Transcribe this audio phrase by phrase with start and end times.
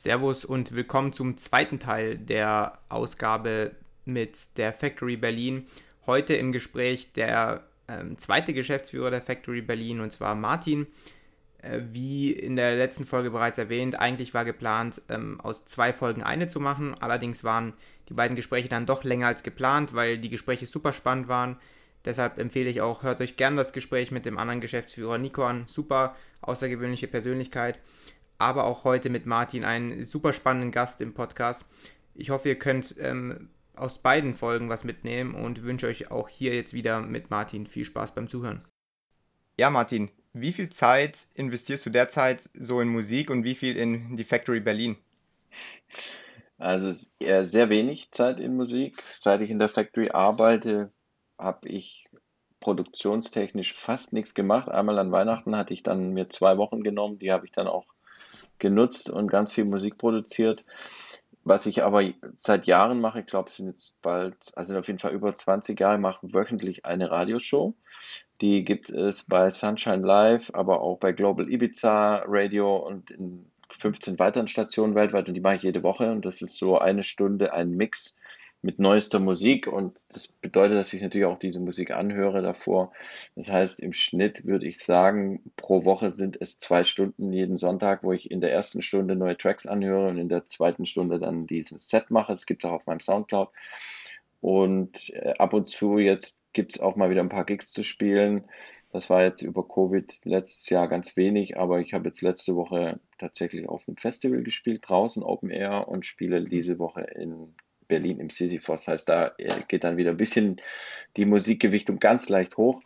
[0.00, 3.72] Servus und willkommen zum zweiten Teil der Ausgabe
[4.04, 5.66] mit der Factory Berlin.
[6.06, 10.86] Heute im Gespräch der ähm, zweite Geschäftsführer der Factory Berlin und zwar Martin.
[11.62, 16.22] Äh, wie in der letzten Folge bereits erwähnt, eigentlich war geplant, ähm, aus zwei Folgen
[16.22, 16.94] eine zu machen.
[17.00, 17.72] Allerdings waren
[18.08, 21.56] die beiden Gespräche dann doch länger als geplant, weil die Gespräche super spannend waren.
[22.04, 25.64] Deshalb empfehle ich auch, hört euch gern das Gespräch mit dem anderen Geschäftsführer Nico an.
[25.66, 27.80] Super außergewöhnliche Persönlichkeit
[28.38, 31.64] aber auch heute mit Martin einen super spannenden Gast im Podcast.
[32.14, 36.54] Ich hoffe, ihr könnt ähm, aus beiden Folgen was mitnehmen und wünsche euch auch hier
[36.54, 38.64] jetzt wieder mit Martin viel Spaß beim Zuhören.
[39.58, 44.16] Ja, Martin, wie viel Zeit investierst du derzeit so in Musik und wie viel in
[44.16, 44.96] die Factory Berlin?
[46.58, 49.00] Also sehr wenig Zeit in Musik.
[49.02, 50.92] Seit ich in der Factory arbeite,
[51.38, 52.08] habe ich
[52.60, 54.68] produktionstechnisch fast nichts gemacht.
[54.68, 57.86] Einmal an Weihnachten hatte ich dann mir zwei Wochen genommen, die habe ich dann auch
[58.58, 60.64] genutzt und ganz viel Musik produziert.
[61.44, 62.02] Was ich aber
[62.36, 65.80] seit Jahren mache, ich glaube, es sind jetzt bald, also auf jeden Fall über 20
[65.80, 67.74] Jahre, mache wöchentlich eine Radioshow.
[68.40, 74.18] Die gibt es bei Sunshine Live, aber auch bei Global Ibiza Radio und in 15
[74.18, 77.52] weiteren Stationen weltweit und die mache ich jede Woche und das ist so eine Stunde
[77.52, 78.16] ein Mix
[78.60, 82.92] mit neuester Musik und das bedeutet, dass ich natürlich auch diese Musik anhöre davor.
[83.36, 88.02] Das heißt, im Schnitt würde ich sagen, pro Woche sind es zwei Stunden jeden Sonntag,
[88.02, 91.46] wo ich in der ersten Stunde neue Tracks anhöre und in der zweiten Stunde dann
[91.46, 92.32] dieses Set mache.
[92.32, 93.50] Das gibt es auch auf meinem Soundcloud.
[94.40, 97.84] Und äh, ab und zu jetzt gibt es auch mal wieder ein paar Gigs zu
[97.84, 98.44] spielen.
[98.90, 102.98] Das war jetzt über Covid letztes Jahr ganz wenig, aber ich habe jetzt letzte Woche
[103.18, 107.54] tatsächlich auf einem Festival gespielt, draußen Open Air und spiele diese Woche in
[107.88, 108.86] Berlin im Sisyphos.
[108.86, 110.60] Heißt, da äh, geht dann wieder ein bisschen
[111.16, 112.82] die Musikgewichtung ganz leicht hoch.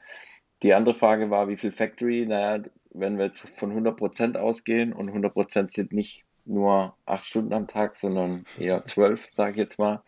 [0.62, 2.24] Die andere Frage war, wie viel Factory?
[2.26, 7.66] Naja, wenn wir jetzt von 100% ausgehen und 100% sind nicht nur acht Stunden am
[7.66, 10.02] Tag, sondern eher zwölf, sage ich jetzt mal,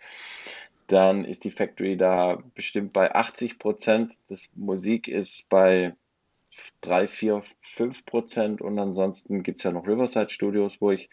[0.87, 5.95] dann ist die Factory da bestimmt bei 80% Das Musik ist bei
[6.83, 11.09] 3, 4, 5% und ansonsten gibt es ja noch Riverside Studios, wo ich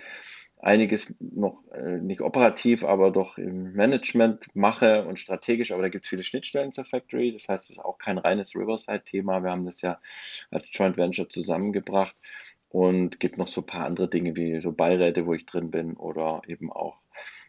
[0.61, 6.05] einiges noch äh, nicht operativ, aber doch im Management mache und strategisch, aber da gibt
[6.05, 7.31] es viele Schnittstellen zur Factory.
[7.31, 9.43] Das heißt, es ist auch kein reines Riverside-Thema.
[9.43, 9.99] Wir haben das ja
[10.51, 12.15] als Joint Venture zusammengebracht
[12.69, 15.97] und gibt noch so ein paar andere Dinge wie so Beiräte, wo ich drin bin
[15.97, 17.01] oder eben auch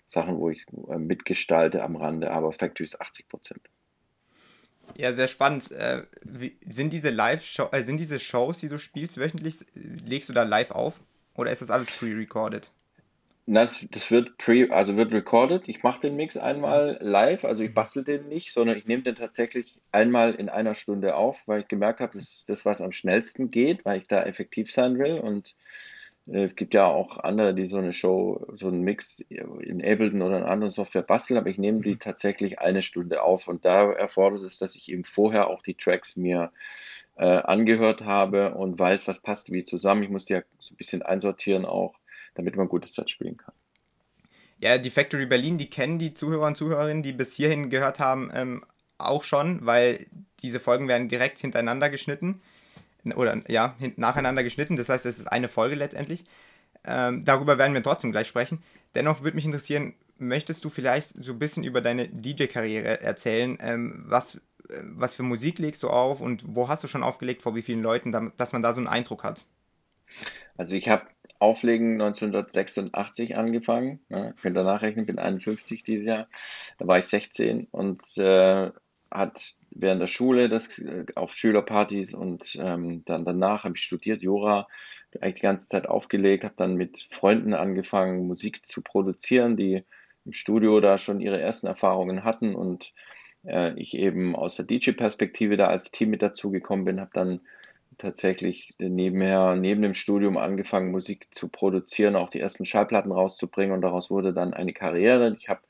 [0.06, 3.60] Sachen, wo ich äh, mitgestalte am Rande, aber Factory ist 80 Prozent.
[4.96, 5.70] Ja, sehr spannend.
[5.72, 10.32] Äh, wie, sind diese Live äh, sind diese Shows, die du spielst wöchentlich, legst du
[10.32, 11.00] da live auf
[11.34, 12.70] oder ist das alles pre-recorded?
[13.46, 15.68] Das, das wird pre, also wird recorded.
[15.68, 19.16] Ich mache den Mix einmal live, also ich bastel den nicht, sondern ich nehme den
[19.16, 22.92] tatsächlich einmal in einer Stunde auf, weil ich gemerkt habe, das ist das, was am
[22.92, 25.18] schnellsten geht, weil ich da effektiv sein will.
[25.18, 25.56] Und
[26.28, 30.22] äh, es gibt ja auch andere, die so eine Show, so einen Mix in Ableton
[30.22, 31.98] oder in anderen Software basteln, aber ich nehme die mhm.
[31.98, 33.48] tatsächlich eine Stunde auf.
[33.48, 36.52] Und da erfordert es, dass ich eben vorher auch die Tracks mir
[37.16, 40.04] äh, angehört habe und weiß, was passt wie zusammen.
[40.04, 41.94] Ich muss die ja so ein bisschen einsortieren auch
[42.34, 43.54] damit man gutes Set spielen kann.
[44.60, 48.30] Ja, die Factory Berlin, die kennen die Zuhörer und Zuhörerinnen, die bis hierhin gehört haben,
[48.32, 48.64] ähm,
[48.98, 50.06] auch schon, weil
[50.40, 52.40] diese Folgen werden direkt hintereinander geschnitten.
[53.16, 54.76] Oder ja, nacheinander geschnitten.
[54.76, 56.22] Das heißt, es ist eine Folge letztendlich.
[56.84, 58.62] Ähm, darüber werden wir trotzdem gleich sprechen.
[58.94, 63.58] Dennoch würde mich interessieren, möchtest du vielleicht so ein bisschen über deine DJ-Karriere erzählen?
[63.60, 64.40] Ähm, was, äh,
[64.82, 67.82] was für Musik legst du auf und wo hast du schon aufgelegt, vor wie vielen
[67.82, 69.44] Leuten, dass man da so einen Eindruck hat?
[70.56, 71.06] Also ich habe
[71.42, 74.00] Auflegen 1986 angefangen.
[74.08, 76.28] Ja, jetzt könnt ihr nachrechnen, bin 51 dieses Jahr.
[76.78, 78.70] Da war ich 16 und äh,
[79.10, 84.22] hat während der Schule das äh, auf Schülerpartys und ähm, dann danach habe ich studiert
[84.22, 84.68] Jura,
[85.20, 89.82] eigentlich die ganze Zeit aufgelegt, habe dann mit Freunden angefangen Musik zu produzieren, die
[90.24, 92.92] im Studio da schon ihre ersten Erfahrungen hatten und
[93.44, 97.40] äh, ich eben aus der DJ-Perspektive da als Team mit dazugekommen bin, habe dann
[97.98, 103.82] tatsächlich nebenher, neben dem Studium angefangen, Musik zu produzieren, auch die ersten Schallplatten rauszubringen und
[103.82, 105.36] daraus wurde dann eine Karriere.
[105.38, 105.62] Ich habe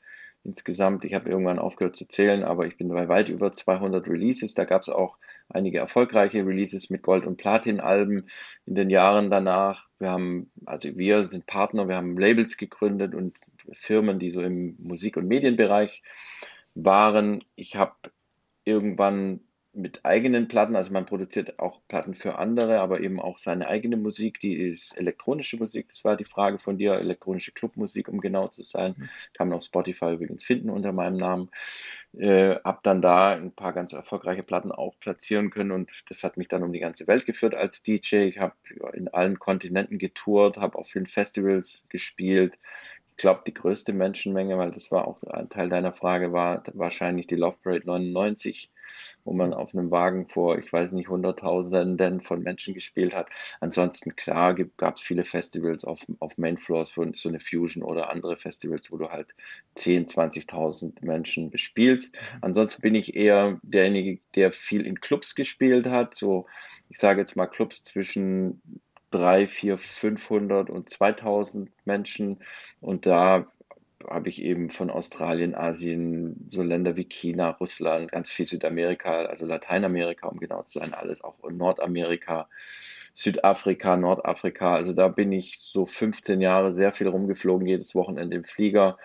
[0.43, 4.53] insgesamt, ich habe irgendwann aufgehört zu zählen, aber ich bin bei weit über 200 Releases.
[4.53, 5.17] Da gab es auch
[5.49, 8.27] einige erfolgreiche Releases mit Gold- und Platin-Alben
[8.65, 9.87] in den Jahren danach.
[9.99, 13.39] Wir haben, also wir sind Partner, wir haben Labels gegründet und
[13.71, 16.03] Firmen, die so im Musik- und Medienbereich
[16.75, 17.43] waren.
[17.55, 17.95] Ich habe
[18.65, 19.41] irgendwann
[19.73, 23.97] mit eigenen Platten, also man produziert auch Platten für andere, aber eben auch seine eigene
[23.97, 28.47] Musik, die ist elektronische Musik, das war die Frage von dir, elektronische Clubmusik, um genau
[28.47, 28.93] zu sein.
[28.95, 29.09] Mhm.
[29.33, 31.49] Kann man auf Spotify übrigens finden unter meinem Namen.
[32.15, 36.37] Äh, hab dann da ein paar ganz erfolgreiche Platten auch platzieren können und das hat
[36.37, 38.27] mich dann um die ganze Welt geführt als DJ.
[38.27, 38.53] Ich habe
[38.93, 42.59] in allen Kontinenten getourt, habe auf vielen Festivals gespielt,
[43.15, 47.27] ich glaube, die größte Menschenmenge, weil das war auch ein Teil deiner Frage, war wahrscheinlich
[47.27, 48.71] die Love Parade 99,
[49.23, 53.29] wo man auf einem Wagen vor, ich weiß nicht, Hunderttausenden von Menschen gespielt hat.
[53.59, 58.09] Ansonsten, klar, gab es viele Festivals auf, auf Main Floors, für so eine Fusion oder
[58.09, 59.35] andere Festivals, wo du halt
[59.75, 62.15] 10, 20.000 Menschen bespielst.
[62.15, 62.37] Mhm.
[62.41, 66.47] Ansonsten bin ich eher derjenige, der viel in Clubs gespielt hat, so,
[66.89, 68.61] ich sage jetzt mal Clubs zwischen
[69.13, 72.39] drei, vier, 500 und 2000 Menschen.
[72.81, 73.52] Und da
[74.09, 79.45] habe ich eben von Australien, Asien, so Länder wie China, Russland, ganz viel Südamerika, also
[79.45, 82.49] Lateinamerika, um genau zu sein, alles auch Nordamerika,
[83.13, 84.75] Südafrika, Nordafrika.
[84.75, 88.97] Also da bin ich so 15 Jahre sehr viel rumgeflogen, jedes Wochenende im Flieger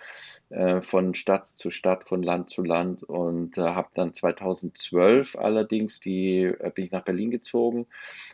[0.49, 5.99] äh, von Stadt zu Stadt, von Land zu Land und äh, habe dann 2012 allerdings
[5.99, 7.85] die äh, bin ich nach Berlin gezogen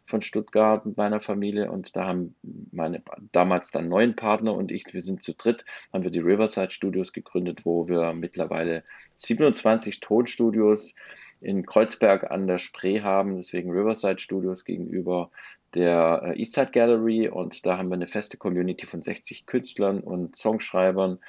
[0.05, 2.35] von Stuttgart mit meiner Familie und da haben
[2.71, 3.03] meine
[3.33, 7.11] damals dann neuen Partner und ich, wir sind zu dritt, haben wir die Riverside Studios
[7.11, 8.83] gegründet, wo wir mittlerweile
[9.17, 10.95] 27 Tonstudios
[11.41, 15.31] in Kreuzberg an der Spree haben, deswegen Riverside Studios gegenüber
[15.73, 20.35] der äh, Eastside Gallery und da haben wir eine feste Community von 60 Künstlern und
[20.35, 21.19] Songschreibern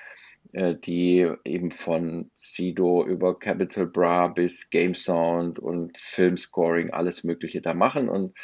[0.52, 7.74] die eben von Sido über Capital Bra bis Game Sound und Filmscoring alles Mögliche da
[7.74, 8.08] machen.
[8.08, 8.34] Und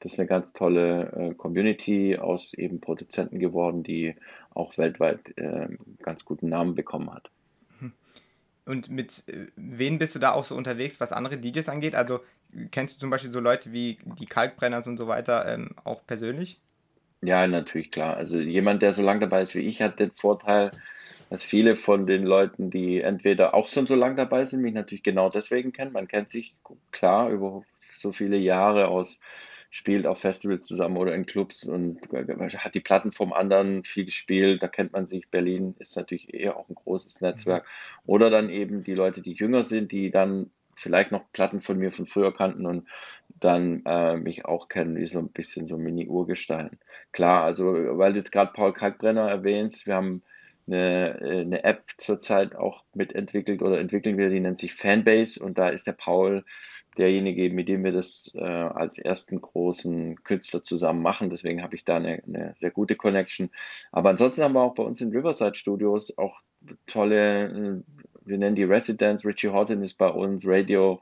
[0.00, 4.14] das ist eine ganz tolle äh, Community aus eben Produzenten geworden, die
[4.54, 5.68] auch weltweit äh,
[6.02, 7.30] ganz guten Namen bekommen hat.
[7.80, 7.92] Mhm.
[8.64, 11.96] Und mit äh, wen bist du da auch so unterwegs, was andere DJs angeht?
[11.96, 12.20] Also
[12.70, 16.60] kennst du zum Beispiel so Leute wie die Kalkbrenners und so weiter ähm, auch persönlich?
[17.20, 18.16] Ja, natürlich, klar.
[18.16, 20.70] Also jemand, der so lange dabei ist wie ich, hat den Vorteil,
[21.30, 25.02] dass viele von den Leuten, die entweder auch schon so lange dabei sind, mich natürlich
[25.02, 25.92] genau deswegen kennen.
[25.92, 26.54] Man kennt sich
[26.90, 27.62] klar über
[27.94, 29.20] so viele Jahre aus,
[29.70, 34.62] spielt auf Festivals zusammen oder in Clubs und hat die Platten vom anderen viel gespielt.
[34.62, 35.28] Da kennt man sich.
[35.28, 37.64] Berlin ist natürlich eher auch ein großes Netzwerk.
[37.64, 38.02] Mhm.
[38.06, 41.90] Oder dann eben die Leute, die jünger sind, die dann vielleicht noch Platten von mir
[41.90, 42.86] von früher kannten und
[43.40, 46.78] dann äh, mich auch kennen, wie so ein bisschen so Mini-Urgestein.
[47.12, 47.64] Klar, also
[47.98, 50.22] weil du jetzt gerade Paul Kalkbrenner erwähnst, wir haben
[50.68, 55.58] eine, äh, eine App zurzeit auch mitentwickelt oder entwickeln wir, die nennt sich Fanbase und
[55.58, 56.44] da ist der Paul
[56.96, 61.30] derjenige, mit dem wir das äh, als ersten großen Künstler zusammen machen.
[61.30, 63.50] Deswegen habe ich da eine, eine, sehr gute Connection.
[63.92, 66.40] Aber ansonsten haben wir auch bei uns in Riverside Studios auch
[66.86, 67.97] tolle, äh,
[68.28, 71.00] wir nennen die Residents, Richie Horton ist bei uns, Radio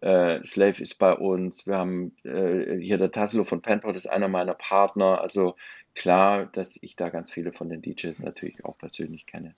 [0.00, 4.28] äh, Slave ist bei uns, wir haben äh, hier der Tassilo von Penport ist einer
[4.28, 5.20] meiner Partner.
[5.20, 5.56] Also
[5.94, 9.54] klar, dass ich da ganz viele von den DJs natürlich auch persönlich kenne.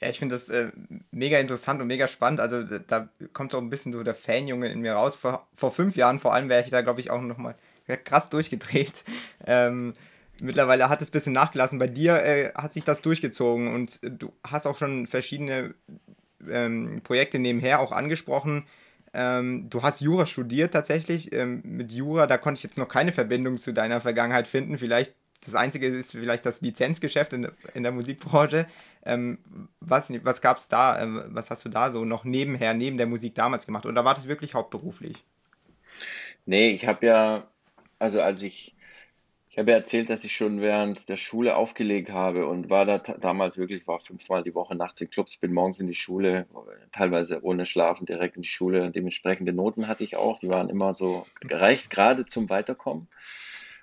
[0.00, 0.70] Ja, ich finde das äh,
[1.10, 2.40] mega interessant und mega spannend.
[2.40, 5.14] Also da kommt so ein bisschen so der Fanjunge in mir raus.
[5.14, 7.56] Vor, vor fünf Jahren vor allem wäre ich da, glaube ich, auch nochmal
[8.04, 9.04] krass durchgedreht.
[9.46, 9.92] Ähm,
[10.40, 11.78] mittlerweile hat es ein bisschen nachgelassen.
[11.78, 15.74] Bei dir äh, hat sich das durchgezogen und du hast auch schon verschiedene
[16.50, 18.64] ähm, Projekte nebenher auch angesprochen.
[19.12, 21.32] Ähm, du hast Jura studiert tatsächlich.
[21.32, 24.78] Ähm, mit Jura, da konnte ich jetzt noch keine Verbindung zu deiner Vergangenheit finden.
[24.78, 25.14] Vielleicht
[25.44, 28.66] das Einzige ist vielleicht das Lizenzgeschäft in, in der Musikbranche.
[29.04, 29.38] Ähm,
[29.80, 31.00] was was gab es da?
[31.02, 33.86] Ähm, was hast du da so noch nebenher, neben der Musik damals gemacht?
[33.86, 35.22] Oder war das wirklich hauptberuflich?
[36.46, 37.48] Nee, ich habe ja,
[37.98, 38.73] also als ich,
[39.54, 42.98] ich habe ja erzählt, dass ich schon während der Schule aufgelegt habe und war da
[42.98, 46.46] damals wirklich, war fünfmal die Woche nachts in Clubs, bin morgens in die Schule,
[46.90, 48.90] teilweise ohne Schlafen direkt in die Schule.
[48.90, 53.06] Dementsprechende Noten hatte ich auch, die waren immer so gereicht, gerade zum Weiterkommen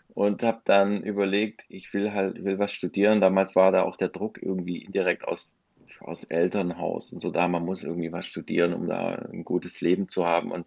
[0.09, 3.21] und habe dann überlegt, ich will halt, will was studieren.
[3.21, 5.57] Damals war da auch der Druck irgendwie indirekt aus,
[6.01, 10.09] aus Elternhaus und so da, man muss irgendwie was studieren, um da ein gutes Leben
[10.09, 10.51] zu haben.
[10.51, 10.65] Und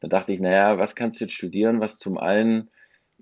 [0.00, 2.68] dann dachte ich, naja, was kannst du jetzt studieren, was zum einen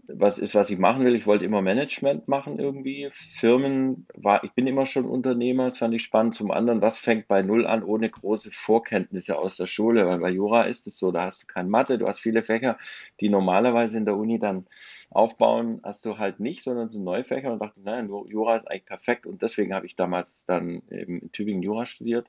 [0.09, 1.15] was ist, was ich machen will.
[1.15, 3.11] Ich wollte immer Management machen irgendwie.
[3.13, 6.35] Firmen war, ich bin immer schon Unternehmer, das fand ich spannend.
[6.35, 10.07] Zum anderen, was fängt bei Null an ohne große Vorkenntnisse aus der Schule?
[10.07, 12.79] Weil bei Jura ist es so, da hast du kein Mathe, du hast viele Fächer,
[13.21, 14.67] die normalerweise in der Uni dann
[15.11, 18.87] aufbauen, hast du halt nicht, sondern sind neue Fächer und dachte, nein, Jura ist eigentlich
[18.87, 22.27] perfekt und deswegen habe ich damals dann eben in Tübingen Jura studiert,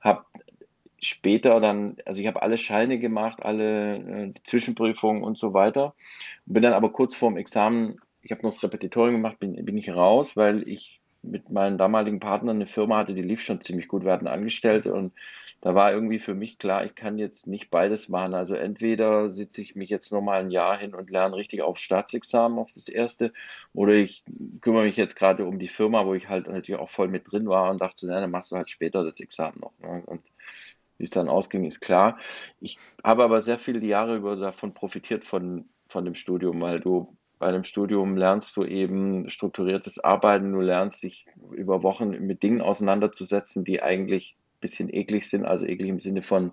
[0.00, 0.24] habe
[1.04, 5.94] später dann, also ich habe alle Scheine gemacht, alle äh, Zwischenprüfungen und so weiter.
[6.46, 9.90] Bin dann aber kurz vorm Examen, ich habe noch das Repetitorium gemacht, bin, bin ich
[9.90, 14.04] raus, weil ich mit meinem damaligen Partner eine Firma hatte, die lief schon ziemlich gut.
[14.04, 15.12] Wir hatten Angestellte und
[15.60, 18.34] da war irgendwie für mich klar, ich kann jetzt nicht beides machen.
[18.34, 22.58] Also entweder sitze ich mich jetzt nochmal ein Jahr hin und lerne richtig auf Staatsexamen,
[22.58, 23.32] auf das erste,
[23.72, 24.24] oder ich
[24.60, 27.48] kümmere mich jetzt gerade um die Firma, wo ich halt natürlich auch voll mit drin
[27.48, 29.72] war und dachte, na, dann machst du halt später das Examen noch.
[29.78, 30.02] Ne?
[30.04, 30.22] Und
[30.98, 32.18] wie es dann ausging, ist klar.
[32.60, 37.16] Ich habe aber sehr viele Jahre über davon profitiert von, von dem Studium, weil du
[37.38, 42.60] bei einem Studium lernst du eben strukturiertes Arbeiten, du lernst dich über Wochen mit Dingen
[42.60, 46.52] auseinanderzusetzen, die eigentlich bisschen eklig sind, also eklig im Sinne von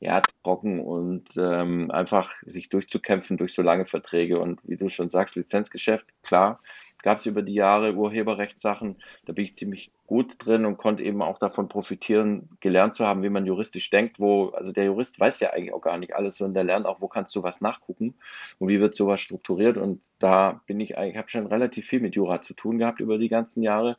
[0.00, 4.38] ja, trocken und ähm, einfach sich durchzukämpfen durch so lange Verträge.
[4.38, 6.60] Und wie du schon sagst, Lizenzgeschäft, klar,
[7.02, 11.20] gab es über die Jahre Urheberrechtssachen, da bin ich ziemlich gut drin und konnte eben
[11.20, 15.40] auch davon profitieren, gelernt zu haben, wie man juristisch denkt, wo, also der Jurist weiß
[15.40, 18.14] ja eigentlich auch gar nicht alles, sondern der lernt auch, wo kannst du was nachgucken
[18.58, 19.78] und wie wird sowas strukturiert.
[19.78, 23.18] Und da bin ich eigentlich, habe schon relativ viel mit Jura zu tun gehabt über
[23.18, 23.96] die ganzen Jahre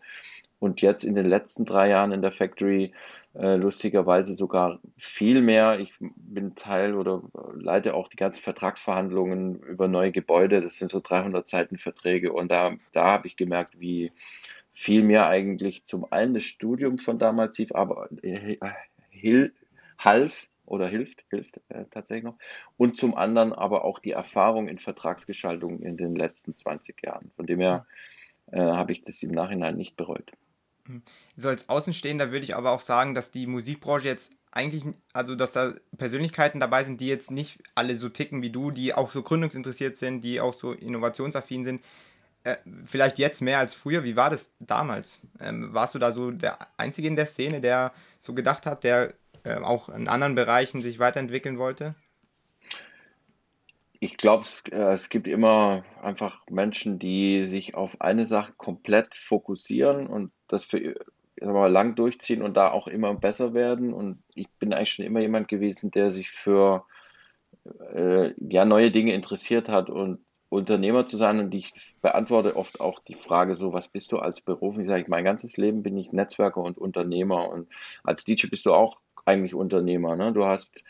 [0.59, 2.93] und jetzt in den letzten drei Jahren in der Factory
[3.35, 5.79] äh, lustigerweise sogar viel mehr.
[5.79, 7.21] Ich bin Teil oder
[7.53, 10.61] leite auch die ganzen Vertragsverhandlungen über neue Gebäude.
[10.61, 14.11] Das sind so 300 Seiten Verträge und da, da habe ich gemerkt, wie
[14.71, 18.57] viel mehr eigentlich zum einen das Studium von damals lief, aber äh,
[19.09, 19.53] hil,
[19.97, 22.37] half oder hilft, hilft äh, tatsächlich noch.
[22.77, 27.31] Und zum anderen aber auch die Erfahrung in Vertragsgestaltung in den letzten 20 Jahren.
[27.35, 27.85] Von dem her
[28.51, 30.31] äh, habe ich das im Nachhinein nicht bereut.
[31.37, 35.53] So als Außenstehender würde ich aber auch sagen, dass die Musikbranche jetzt eigentlich, also dass
[35.53, 39.21] da Persönlichkeiten dabei sind, die jetzt nicht alle so ticken wie du, die auch so
[39.21, 41.81] gründungsinteressiert sind, die auch so innovationsaffin sind.
[42.43, 44.03] Äh, vielleicht jetzt mehr als früher.
[44.03, 45.21] Wie war das damals?
[45.39, 49.13] Ähm, warst du da so der Einzige in der Szene, der so gedacht hat, der
[49.43, 51.95] äh, auch in anderen Bereichen sich weiterentwickeln wollte?
[53.99, 59.15] Ich glaube, es, äh, es gibt immer einfach Menschen, die sich auf eine Sache komplett
[59.15, 60.95] fokussieren und das für
[61.41, 63.93] mal, lang durchziehen und da auch immer besser werden.
[63.93, 66.85] Und ich bin eigentlich schon immer jemand gewesen, der sich für
[67.93, 71.39] äh, ja, neue Dinge interessiert hat und Unternehmer zu sein.
[71.39, 74.75] Und ich beantworte oft auch die Frage so, was bist du als Beruf?
[74.75, 77.49] Und ich sage, mein ganzes Leben bin ich Netzwerker und Unternehmer.
[77.49, 77.69] Und
[78.03, 80.15] als DJ bist du auch eigentlich Unternehmer.
[80.15, 80.33] Ne?
[80.33, 80.83] Du hast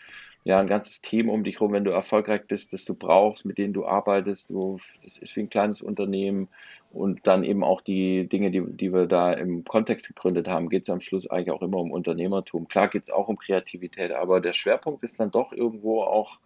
[0.46, 3.58] ja, ein ganzes Team um dich herum, wenn du erfolgreich bist, das du brauchst, mit
[3.58, 4.50] denen du arbeitest.
[4.50, 6.48] Du, das ist wie ein kleines Unternehmen.
[6.92, 10.84] Und dann eben auch die Dinge, die, die wir da im Kontext gegründet haben, geht
[10.84, 12.68] es am Schluss eigentlich auch immer um Unternehmertum.
[12.68, 16.40] Klar geht es auch um Kreativität, aber der Schwerpunkt ist dann doch irgendwo auch,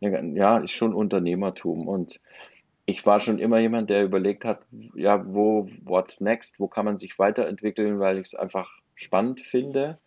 [0.00, 1.88] ja, ist schon Unternehmertum.
[1.88, 2.20] Und
[2.84, 4.60] ich war schon immer jemand, der überlegt hat,
[4.94, 9.98] ja, wo, what's next, wo kann man sich weiterentwickeln, weil ich es einfach spannend finde.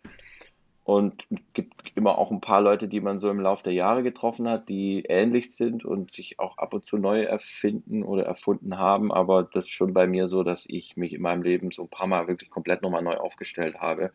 [0.90, 4.48] Und gibt immer auch ein paar Leute, die man so im Laufe der Jahre getroffen
[4.48, 9.12] hat, die ähnlich sind und sich auch ab und zu neu erfinden oder erfunden haben.
[9.12, 11.88] Aber das ist schon bei mir so, dass ich mich in meinem Leben so ein
[11.88, 14.10] paar Mal wirklich komplett nochmal neu aufgestellt habe.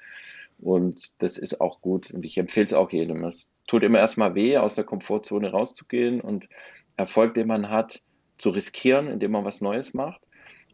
[0.59, 2.11] Und das ist auch gut.
[2.11, 3.23] Und ich empfehle es auch jedem.
[3.23, 6.49] Es tut immer erstmal weh, aus der Komfortzone rauszugehen und
[6.97, 8.01] Erfolg, den man hat,
[8.37, 10.19] zu riskieren, indem man was Neues macht.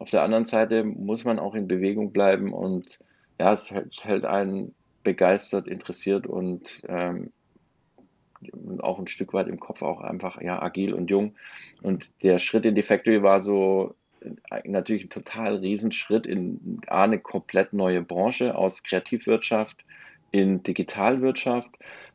[0.00, 2.98] Auf der anderen Seite muss man auch in Bewegung bleiben und
[3.38, 7.32] ja, es hält einen begeistert, interessiert und ähm,
[8.80, 11.34] auch ein Stück weit im Kopf auch einfach ja agil und jung.
[11.82, 17.18] Und der Schritt in die Factory war so äh, natürlich ein total Riesenschritt in eine
[17.18, 19.84] komplett neue Branche aus Kreativwirtschaft
[20.30, 21.70] in Digitalwirtschaft,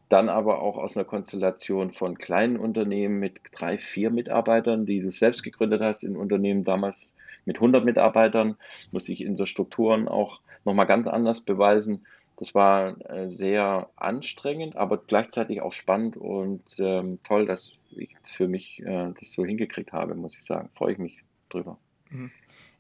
[0.10, 5.12] dann aber auch aus einer Konstellation von kleinen Unternehmen mit drei, vier Mitarbeitern, die du
[5.12, 7.14] selbst gegründet hast, in Unternehmen damals
[7.46, 8.58] mit 100 Mitarbeitern,
[8.92, 12.06] musste ich in so Strukturen auch nochmal ganz anders beweisen
[12.38, 18.48] das war äh, sehr anstrengend, aber gleichzeitig auch spannend und ähm, toll, dass ich für
[18.48, 20.70] mich äh, das so hingekriegt habe, muss ich sagen.
[20.76, 21.78] Freue ich mich drüber.
[22.10, 22.32] Mhm.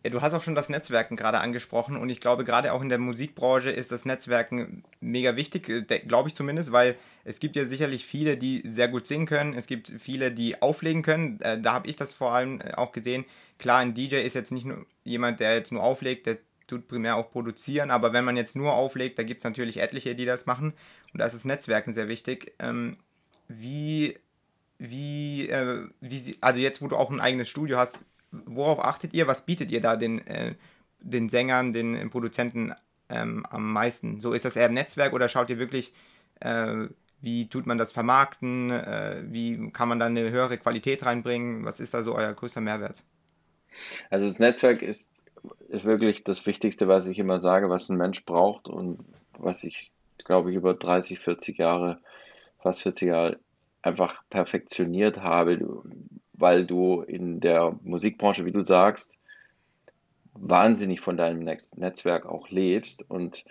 [0.03, 2.89] Ja, du hast auch schon das Netzwerken gerade angesprochen und ich glaube, gerade auch in
[2.89, 6.95] der Musikbranche ist das Netzwerken mega wichtig, äh, glaube ich zumindest, weil
[7.25, 11.01] es gibt ja sicherlich viele, die sehr gut singen können, es gibt viele, die auflegen
[11.01, 11.41] können.
[11.41, 13.25] Äh, da habe ich das vor allem auch gesehen.
[13.57, 17.15] Klar, ein DJ ist jetzt nicht nur jemand, der jetzt nur auflegt, der tut primär
[17.15, 20.45] auch produzieren, aber wenn man jetzt nur auflegt, da gibt es natürlich etliche, die das
[20.45, 20.73] machen
[21.13, 22.53] und da ist das Netzwerken sehr wichtig.
[22.59, 22.97] Ähm,
[23.47, 24.17] wie,
[24.77, 27.99] wie, äh, wie also jetzt, wo du auch ein eigenes Studio hast,
[28.31, 30.55] worauf achtet ihr, was bietet ihr da den, äh,
[30.99, 32.73] den Sängern, den Produzenten
[33.09, 34.19] ähm, am meisten?
[34.19, 35.93] So ist das eher ein Netzwerk oder schaut ihr wirklich,
[36.41, 36.87] äh,
[37.21, 41.79] wie tut man das vermarkten, äh, wie kann man da eine höhere Qualität reinbringen, was
[41.79, 43.03] ist da so euer größter Mehrwert?
[44.09, 45.11] Also das Netzwerk ist
[45.69, 48.99] ist wirklich das Wichtigste, was ich immer sage, was ein Mensch braucht und
[49.37, 51.99] was ich, glaube ich, über 30, 40 Jahre,
[52.59, 53.39] fast 40 Jahre
[53.81, 55.83] einfach perfektioniert habe,
[56.33, 59.17] weil du in der Musikbranche, wie du sagst,
[60.33, 63.43] wahnsinnig von deinem Netzwerk auch lebst und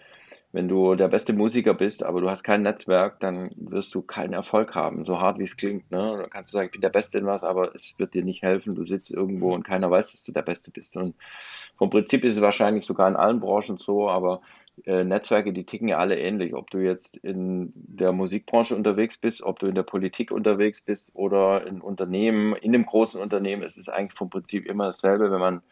[0.53, 4.33] wenn du der beste Musiker bist, aber du hast kein Netzwerk, dann wirst du keinen
[4.33, 5.91] Erfolg haben, so hart wie es klingt.
[5.91, 6.17] Ne?
[6.19, 8.43] Dann kannst du sagen, ich bin der Beste in was, aber es wird dir nicht
[8.43, 8.75] helfen.
[8.75, 10.97] Du sitzt irgendwo und keiner weiß, dass du der Beste bist.
[10.97, 11.15] Und
[11.77, 14.41] vom Prinzip ist es wahrscheinlich sogar in allen Branchen so, aber
[14.85, 16.55] äh, Netzwerke, die ticken ja alle ähnlich.
[16.55, 21.11] Ob du jetzt in der Musikbranche unterwegs bist, ob du in der Politik unterwegs bist
[21.15, 25.41] oder in Unternehmen, in einem großen Unternehmen, es ist eigentlich vom Prinzip immer dasselbe, wenn
[25.41, 25.63] man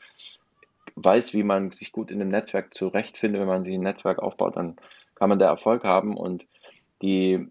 [0.97, 4.57] weiß, wie man sich gut in einem Netzwerk zurechtfindet, wenn man sich ein Netzwerk aufbaut,
[4.57, 4.77] dann
[5.15, 6.17] kann man da Erfolg haben.
[6.17, 6.47] Und
[7.03, 7.47] die,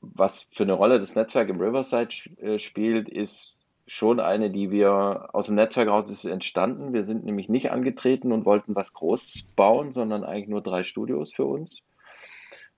[0.00, 5.28] was für eine Rolle das Netzwerk im Riverside äh, spielt, ist schon eine, die wir
[5.32, 6.92] aus dem Netzwerk raus ist entstanden.
[6.92, 11.32] Wir sind nämlich nicht angetreten und wollten was Großes bauen, sondern eigentlich nur drei Studios
[11.32, 11.82] für uns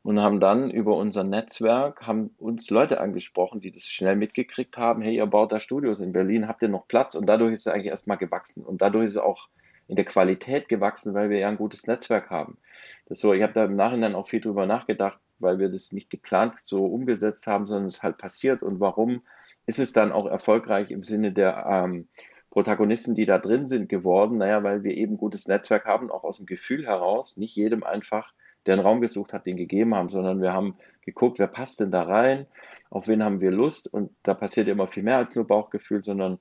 [0.02, 5.02] und haben dann über unser Netzwerk, haben uns Leute angesprochen, die das schnell mitgekriegt haben,
[5.02, 7.14] hey, ihr baut da Studios in Berlin, habt ihr noch Platz?
[7.14, 8.64] Und dadurch ist es eigentlich erstmal gewachsen.
[8.64, 9.48] Und dadurch ist es auch
[9.86, 12.58] in der Qualität gewachsen, weil wir ja ein gutes Netzwerk haben.
[13.06, 16.10] Das so, ich habe da im Nachhinein auch viel drüber nachgedacht, weil wir das nicht
[16.10, 18.62] geplant so umgesetzt haben, sondern es halt passiert.
[18.62, 19.22] Und warum
[19.66, 22.08] ist es dann auch erfolgreich im Sinne der ähm,
[22.50, 24.38] Protagonisten, die da drin sind, geworden?
[24.38, 28.32] Naja, weil wir eben gutes Netzwerk haben, auch aus dem Gefühl heraus, nicht jedem einfach
[28.66, 31.90] der einen Raum gesucht hat, den gegeben haben, sondern wir haben geguckt, wer passt denn
[31.90, 32.46] da rein,
[32.90, 36.38] auf wen haben wir Lust und da passiert immer viel mehr als nur Bauchgefühl, sondern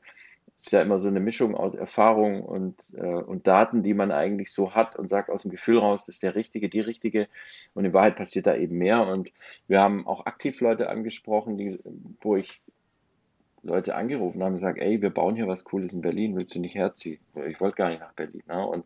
[0.58, 4.12] es ist ja immer so eine Mischung aus Erfahrung und, äh, und Daten, die man
[4.12, 7.28] eigentlich so hat und sagt aus dem Gefühl raus, das ist der Richtige, die Richtige
[7.74, 9.32] und in Wahrheit passiert da eben mehr und
[9.68, 11.80] wir haben auch aktiv Leute angesprochen, die,
[12.22, 12.62] wo ich
[13.64, 16.60] Leute angerufen haben und gesagt, ey, wir bauen hier was Cooles in Berlin, willst du
[16.60, 17.20] nicht herziehen?
[17.48, 18.44] Ich wollte gar nicht nach Berlin.
[18.48, 18.66] Ne?
[18.66, 18.86] Und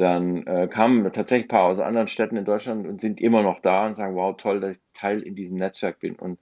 [0.00, 3.60] dann äh, kamen tatsächlich ein paar aus anderen Städten in Deutschland und sind immer noch
[3.60, 6.14] da und sagen, wow, toll, dass ich Teil in diesem Netzwerk bin.
[6.14, 6.38] Und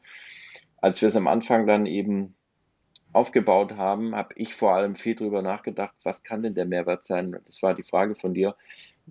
[0.81, 2.35] als wir es am Anfang dann eben
[3.13, 7.37] aufgebaut haben, habe ich vor allem viel darüber nachgedacht, was kann denn der Mehrwert sein?
[7.47, 8.55] Das war die Frage von dir,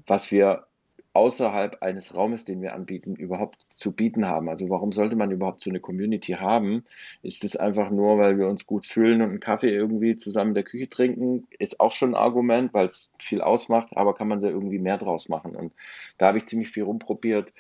[0.06, 0.68] was wir
[1.16, 4.50] außerhalb eines Raumes, den wir anbieten, überhaupt zu bieten haben.
[4.50, 6.84] Also warum sollte man überhaupt so eine Community haben?
[7.24, 10.56] Ist es einfach nur, weil wir uns gut fühlen und einen Kaffee irgendwie zusammen in
[10.56, 11.48] der Küche trinken?
[11.58, 14.98] Ist auch schon ein Argument, weil es viel ausmacht, aber kann man da irgendwie mehr
[14.98, 15.56] draus machen?
[15.56, 15.74] Und
[16.18, 17.54] da habe ich ziemlich viel rumprobiert.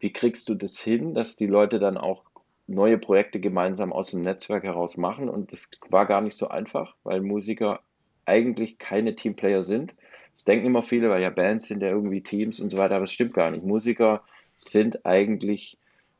[0.00, 2.24] Wie kriegst du das hin, dass die Leute dann auch
[2.66, 5.28] neue Projekte gemeinsam aus dem Netzwerk heraus machen?
[5.28, 7.80] Und das war gar nicht so einfach, weil Musiker
[8.24, 9.94] eigentlich keine Teamplayer sind
[10.34, 13.04] das denken immer viele, weil ja Bands sind ja irgendwie Teams und so weiter, aber
[13.04, 13.64] es stimmt gar nicht.
[13.64, 14.22] Musiker
[14.56, 15.78] sind eigentlich,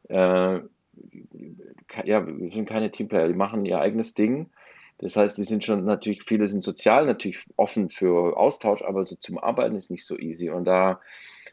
[0.09, 0.61] äh,
[2.05, 4.51] ja, sind keine Teamplayer, die machen ihr eigenes Ding.
[4.99, 9.17] Das heißt, die sind schon natürlich, viele sind sozial natürlich offen für Austausch, aber so
[9.17, 10.51] zum Arbeiten ist nicht so easy.
[10.51, 11.01] Und da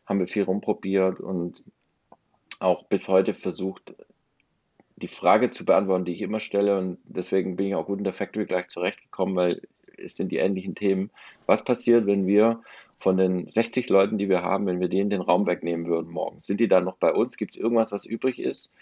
[0.06, 1.64] haben wir viel rumprobiert und
[2.60, 3.96] auch bis heute versucht,
[4.96, 6.78] die Frage zu beantworten, die ich immer stelle.
[6.78, 9.62] Und deswegen bin ich auch gut in der Factory gleich zurechtgekommen, weil
[10.08, 11.10] sind die ähnlichen Themen.
[11.46, 12.62] Was passiert, wenn wir
[13.00, 16.40] von den 60 Leuten, die wir haben, wenn wir denen den Raum wegnehmen würden morgen?
[16.40, 17.38] Sind die dann noch bei uns?
[17.38, 18.74] Gibt es irgendwas, was übrig ist?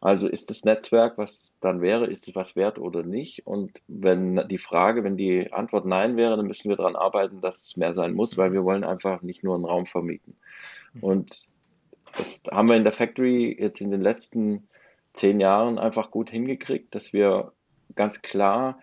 [0.00, 3.46] Also ist das Netzwerk, was dann wäre, ist es was wert oder nicht?
[3.46, 7.62] Und wenn die Frage, wenn die Antwort nein wäre, dann müssen wir daran arbeiten, dass
[7.62, 10.36] es mehr sein muss, weil wir wollen einfach nicht nur einen Raum vermieten.
[11.00, 11.48] Und
[12.16, 14.68] das haben wir in der Factory jetzt in den letzten
[15.12, 17.52] zehn Jahren einfach gut hingekriegt, dass wir
[17.96, 18.78] ganz klar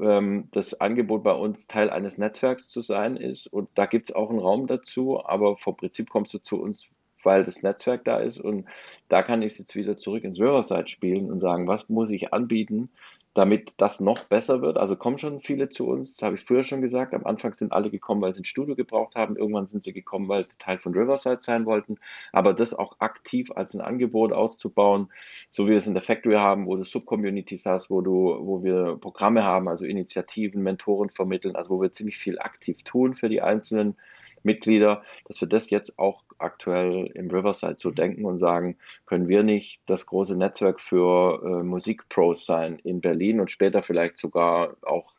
[0.00, 3.46] ähm, das Angebot bei uns Teil eines Netzwerks zu sein ist.
[3.46, 6.88] Und da gibt es auch einen Raum dazu, aber vom Prinzip kommst du zu uns,
[7.22, 8.40] weil das Netzwerk da ist.
[8.40, 8.66] Und
[9.08, 12.90] da kann ich jetzt wieder zurück ins Riverside spielen und sagen, was muss ich anbieten,
[13.34, 14.78] damit das noch besser wird.
[14.78, 17.12] Also kommen schon viele zu uns, das habe ich früher schon gesagt.
[17.14, 19.36] Am Anfang sind alle gekommen, weil sie ein Studio gebraucht haben.
[19.36, 21.98] Irgendwann sind sie gekommen, weil sie Teil von Riverside sein wollten.
[22.32, 25.08] Aber das auch aktiv als ein Angebot auszubauen,
[25.50, 28.62] so wie wir es in der Factory haben, wo du Subcommunities hast, wo du, wo
[28.62, 33.28] wir Programme haben, also Initiativen, Mentoren vermitteln, also wo wir ziemlich viel aktiv tun für
[33.28, 33.96] die einzelnen
[34.44, 39.42] Mitglieder, dass wir das jetzt auch aktuell im Riverside so denken und sagen, können wir
[39.42, 45.12] nicht das große Netzwerk für äh, Musikpros sein in Berlin und später vielleicht sogar auch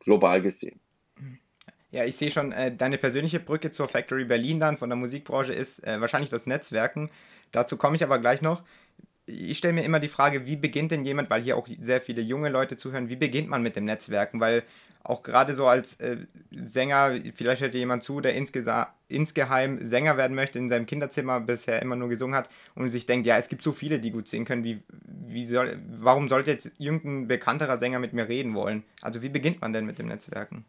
[0.00, 0.80] global gesehen.
[1.90, 5.52] Ja, ich sehe schon, äh, deine persönliche Brücke zur Factory Berlin dann von der Musikbranche
[5.52, 7.08] ist äh, wahrscheinlich das Netzwerken.
[7.52, 8.64] Dazu komme ich aber gleich noch.
[9.26, 12.20] Ich stelle mir immer die Frage, wie beginnt denn jemand, weil hier auch sehr viele
[12.20, 14.40] junge Leute zuhören, wie beginnt man mit dem Netzwerken?
[14.40, 14.64] Weil
[15.04, 16.16] auch gerade so als äh,
[16.50, 21.94] Sänger, vielleicht hört jemand zu, der insgeheim Sänger werden möchte, in seinem Kinderzimmer bisher immer
[21.94, 24.64] nur gesungen hat und sich denkt, ja, es gibt so viele, die gut singen können,
[24.64, 28.82] wie, wie soll, warum sollte jetzt irgendein bekannterer Sänger mit mir reden wollen?
[29.02, 30.64] Also wie beginnt man denn mit dem Netzwerken?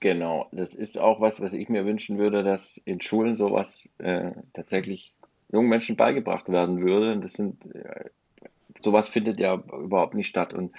[0.00, 4.32] Genau, das ist auch was, was ich mir wünschen würde, dass in Schulen sowas äh,
[4.52, 5.14] tatsächlich
[5.50, 7.18] jungen Menschen beigebracht werden würde.
[7.18, 8.10] Das sind äh,
[8.80, 10.52] sowas findet ja überhaupt nicht statt.
[10.52, 10.72] Und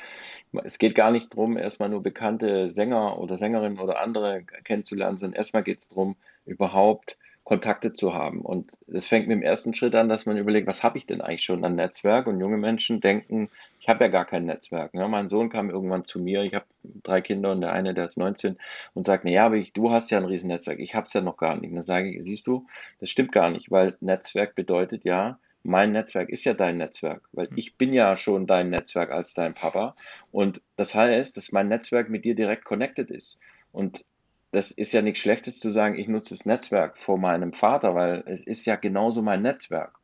[0.63, 5.37] es geht gar nicht darum, erstmal nur bekannte Sänger oder Sängerinnen oder andere kennenzulernen, sondern
[5.37, 8.41] erstmal geht es darum, überhaupt Kontakte zu haben.
[8.41, 11.21] Und es fängt mit dem ersten Schritt an, dass man überlegt, was habe ich denn
[11.21, 12.27] eigentlich schon an Netzwerk?
[12.27, 14.93] Und junge Menschen denken, ich habe ja gar kein Netzwerk.
[14.93, 15.07] Ne?
[15.07, 18.17] Mein Sohn kam irgendwann zu mir, ich habe drei Kinder und der eine, der ist
[18.17, 18.57] 19
[18.95, 21.37] und sagt, naja, aber ich, du hast ja ein Riesennetzwerk, ich habe es ja noch
[21.37, 21.69] gar nicht.
[21.69, 22.67] Und dann sage ich, siehst du,
[22.99, 27.47] das stimmt gar nicht, weil Netzwerk bedeutet ja, mein Netzwerk ist ja dein Netzwerk, weil
[27.49, 27.57] hm.
[27.57, 29.95] ich bin ja schon dein Netzwerk als dein Papa.
[30.31, 33.39] Und das heißt, dass mein Netzwerk mit dir direkt connected ist.
[33.71, 34.05] Und
[34.51, 38.23] das ist ja nichts Schlechtes zu sagen, ich nutze das Netzwerk vor meinem Vater, weil
[38.27, 39.99] es ist ja genauso mein Netzwerk.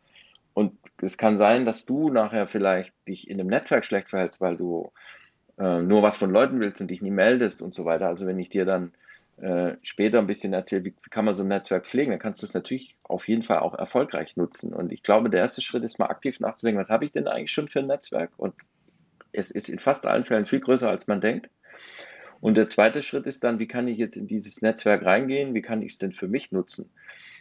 [0.53, 4.57] Und es kann sein, dass du nachher vielleicht dich in dem Netzwerk schlecht verhältst, weil
[4.57, 4.91] du
[5.57, 8.07] äh, nur was von Leuten willst und dich nie meldest und so weiter.
[8.07, 8.93] Also wenn ich dir dann
[9.37, 12.45] äh, später ein bisschen erzähle, wie kann man so ein Netzwerk pflegen, dann kannst du
[12.45, 14.73] es natürlich auf jeden Fall auch erfolgreich nutzen.
[14.73, 17.51] Und ich glaube, der erste Schritt ist mal aktiv nachzudenken, was habe ich denn eigentlich
[17.51, 18.31] schon für ein Netzwerk?
[18.37, 18.53] Und
[19.31, 21.49] es ist in fast allen Fällen viel größer, als man denkt.
[22.41, 25.53] Und der zweite Schritt ist dann, wie kann ich jetzt in dieses Netzwerk reingehen?
[25.53, 26.91] Wie kann ich es denn für mich nutzen?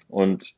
[0.08, 0.54] Und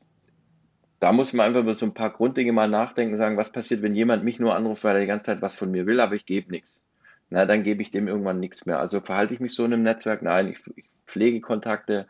[0.99, 3.95] da muss man einfach über so ein paar Grunddinge mal nachdenken sagen, was passiert, wenn
[3.95, 6.25] jemand mich nur anruft, weil er die ganze Zeit was von mir will, aber ich
[6.25, 6.81] gebe nichts.
[7.29, 8.79] Na, dann gebe ich dem irgendwann nichts mehr.
[8.79, 10.21] Also verhalte ich mich so in einem Netzwerk?
[10.21, 12.07] Nein, ich, ich pflege Kontakte.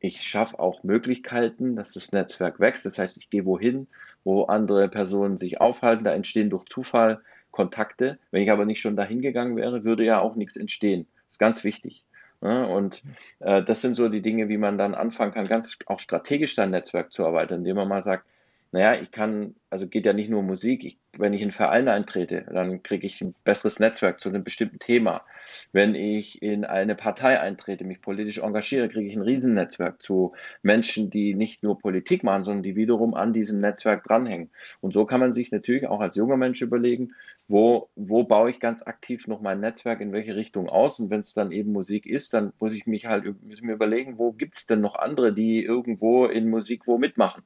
[0.00, 2.84] Ich schaffe auch Möglichkeiten, dass das Netzwerk wächst.
[2.84, 3.86] Das heißt, ich gehe wohin,
[4.22, 6.04] wo andere Personen sich aufhalten.
[6.04, 7.20] Da entstehen durch Zufall
[7.50, 8.18] Kontakte.
[8.30, 11.64] Wenn ich aber nicht schon dahin gegangen wäre, würde ja auch nichts entstehen ist ganz
[11.64, 12.04] wichtig.
[12.40, 13.02] Und
[13.40, 16.70] äh, das sind so die Dinge, wie man dann anfangen kann, ganz auch strategisch sein
[16.70, 18.26] Netzwerk zu erweitern, indem man mal sagt,
[18.74, 22.44] naja, ich kann, also geht ja nicht nur Musik, ich, wenn ich in Vereine eintrete,
[22.52, 25.22] dann kriege ich ein besseres Netzwerk zu einem bestimmten Thema.
[25.70, 30.32] Wenn ich in eine Partei eintrete, mich politisch engagiere, kriege ich ein Riesennetzwerk zu
[30.62, 34.50] Menschen, die nicht nur Politik machen, sondern die wiederum an diesem Netzwerk dranhängen.
[34.80, 37.12] Und so kann man sich natürlich auch als junger Mensch überlegen,
[37.46, 40.98] wo, wo baue ich ganz aktiv noch mein Netzwerk, in welche Richtung aus.
[40.98, 44.18] Und wenn es dann eben Musik ist, dann muss ich mich halt muss mir überlegen,
[44.18, 47.44] wo gibt es denn noch andere, die irgendwo in Musik wo mitmachen.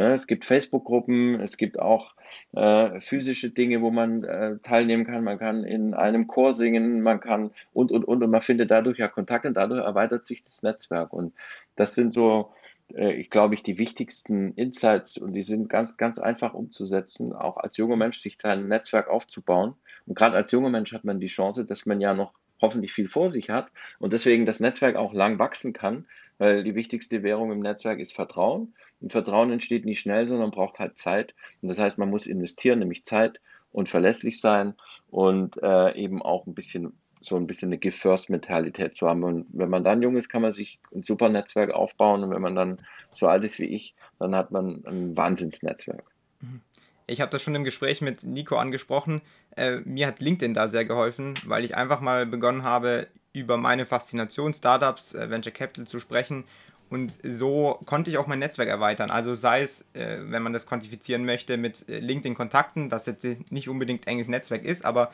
[0.00, 2.14] Ja, es gibt Facebook-Gruppen, es gibt auch
[2.52, 5.24] äh, physische Dinge, wo man äh, teilnehmen kann.
[5.24, 8.96] Man kann in einem Chor singen, man kann und, und, und, und man findet dadurch
[8.96, 11.12] ja Kontakt und dadurch erweitert sich das Netzwerk.
[11.12, 11.34] Und
[11.76, 12.50] das sind so,
[12.94, 17.58] äh, ich glaube, ich die wichtigsten Insights und die sind ganz, ganz einfach umzusetzen, auch
[17.58, 19.74] als junger Mensch sich sein Netzwerk aufzubauen.
[20.06, 22.32] Und gerade als junger Mensch hat man die Chance, dass man ja noch
[22.62, 26.06] hoffentlich viel vor sich hat und deswegen das Netzwerk auch lang wachsen kann,
[26.40, 28.72] weil die wichtigste Währung im Netzwerk ist Vertrauen.
[29.02, 31.34] Und Vertrauen entsteht nicht schnell, sondern braucht halt Zeit.
[31.60, 33.40] Und das heißt, man muss investieren, nämlich Zeit
[33.72, 34.74] und verlässlich sein
[35.10, 39.22] und äh, eben auch ein bisschen so ein bisschen eine Give-First-Mentalität zu haben.
[39.22, 42.24] Und wenn man dann jung ist, kann man sich ein super Netzwerk aufbauen.
[42.24, 42.80] Und wenn man dann
[43.12, 46.04] so alt ist wie ich, dann hat man ein Wahnsinnsnetzwerk.
[46.40, 46.62] Mhm.
[47.06, 49.20] Ich habe das schon im Gespräch mit Nico angesprochen.
[49.56, 53.86] Äh, mir hat LinkedIn da sehr geholfen, weil ich einfach mal begonnen habe, über meine
[53.86, 56.44] Faszination Startups, äh, Venture Capital zu sprechen.
[56.88, 59.10] Und so konnte ich auch mein Netzwerk erweitern.
[59.10, 63.68] Also sei es, äh, wenn man das quantifizieren möchte, mit äh, LinkedIn-Kontakten, das jetzt nicht
[63.68, 65.12] unbedingt enges Netzwerk ist, aber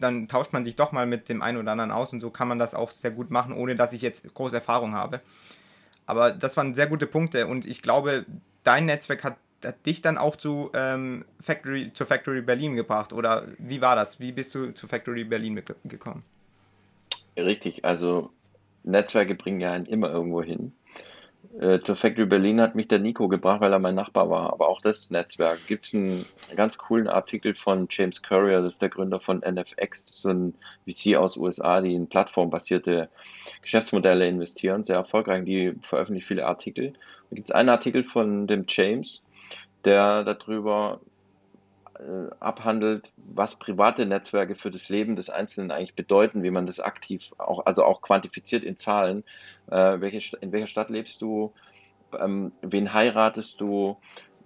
[0.00, 2.48] dann tauscht man sich doch mal mit dem einen oder anderen aus und so kann
[2.48, 5.20] man das auch sehr gut machen, ohne dass ich jetzt große Erfahrung habe.
[6.06, 8.26] Aber das waren sehr gute Punkte und ich glaube,
[8.64, 13.12] dein Netzwerk hat hat dich dann auch zu ähm, Factory, zur Factory Berlin gebracht?
[13.12, 14.20] Oder wie war das?
[14.20, 16.24] Wie bist du zu Factory Berlin gekommen?
[17.36, 18.30] Richtig, also
[18.84, 20.72] Netzwerke bringen ja einen immer irgendwo hin.
[21.58, 24.52] Äh, zur Factory Berlin hat mich der Nico gebracht, weil er mein Nachbar war.
[24.52, 25.66] Aber auch das Netzwerk.
[25.66, 26.24] Gibt es einen
[26.56, 30.54] ganz coolen Artikel von James Courier, das ist der Gründer von NFX, so ein
[30.86, 33.10] VC aus USA, die in plattformbasierte
[33.60, 35.44] Geschäftsmodelle investieren, sehr erfolgreich.
[35.44, 36.92] Die veröffentlichen viele Artikel.
[37.30, 39.22] Da gibt es einen Artikel von dem James,
[39.84, 41.00] der darüber
[41.98, 46.80] äh, abhandelt, was private Netzwerke für das Leben des Einzelnen eigentlich bedeuten, wie man das
[46.80, 49.24] aktiv auch, also auch quantifiziert in Zahlen.
[49.70, 51.52] Äh, welche, in welcher Stadt lebst du?
[52.18, 53.96] Ähm, wen heiratest du?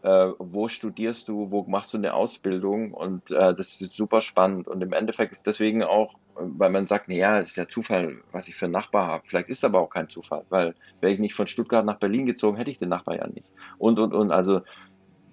[0.03, 1.51] Äh, wo studierst du?
[1.51, 2.93] Wo machst du eine Ausbildung?
[2.93, 4.69] Und äh, das ist super spannend.
[4.69, 8.47] Und im Endeffekt ist deswegen auch, weil man sagt, naja, es ist ja Zufall, was
[8.47, 9.25] ich für einen Nachbar habe.
[9.27, 12.27] Vielleicht ist es aber auch kein Zufall, weil wäre ich nicht von Stuttgart nach Berlin
[12.27, 13.51] gezogen, hätte ich den Nachbar ja nicht.
[13.79, 14.31] Und, und, und.
[14.31, 14.61] Also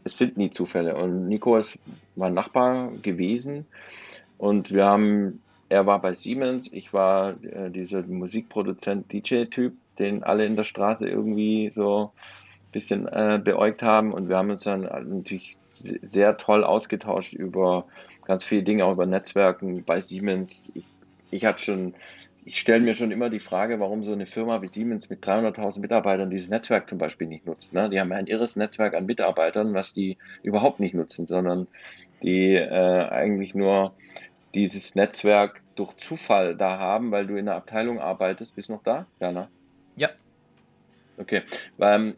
[0.04, 0.96] es sind nie Zufälle.
[0.96, 1.78] Und Nico ist
[2.16, 3.66] mein Nachbar gewesen
[4.38, 10.46] und wir haben, er war bei Siemens, ich war äh, dieser Musikproduzent, DJ-Typ, den alle
[10.46, 14.82] in der Straße irgendwie so ein bisschen äh, beäugt haben und wir haben uns dann
[14.82, 17.86] natürlich sehr toll ausgetauscht über
[18.26, 20.66] ganz viele Dinge, auch über Netzwerken bei Siemens.
[20.74, 20.86] Ich,
[21.32, 21.94] ich hatte schon
[22.46, 25.80] ich stelle mir schon immer die Frage, warum so eine Firma wie Siemens mit 300.000
[25.80, 27.74] Mitarbeitern dieses Netzwerk zum Beispiel nicht nutzt.
[27.74, 27.90] Ne?
[27.90, 31.68] Die haben ein irres Netzwerk an Mitarbeitern, was die überhaupt nicht nutzen, sondern
[32.22, 33.94] die äh, eigentlich nur
[34.56, 38.56] dieses Netzwerk durch Zufall da haben, weil du in der Abteilung arbeitest.
[38.56, 39.50] Bist du noch da, Werner?
[39.96, 40.10] Ja.
[41.16, 41.44] Okay,
[41.78, 42.16] weil,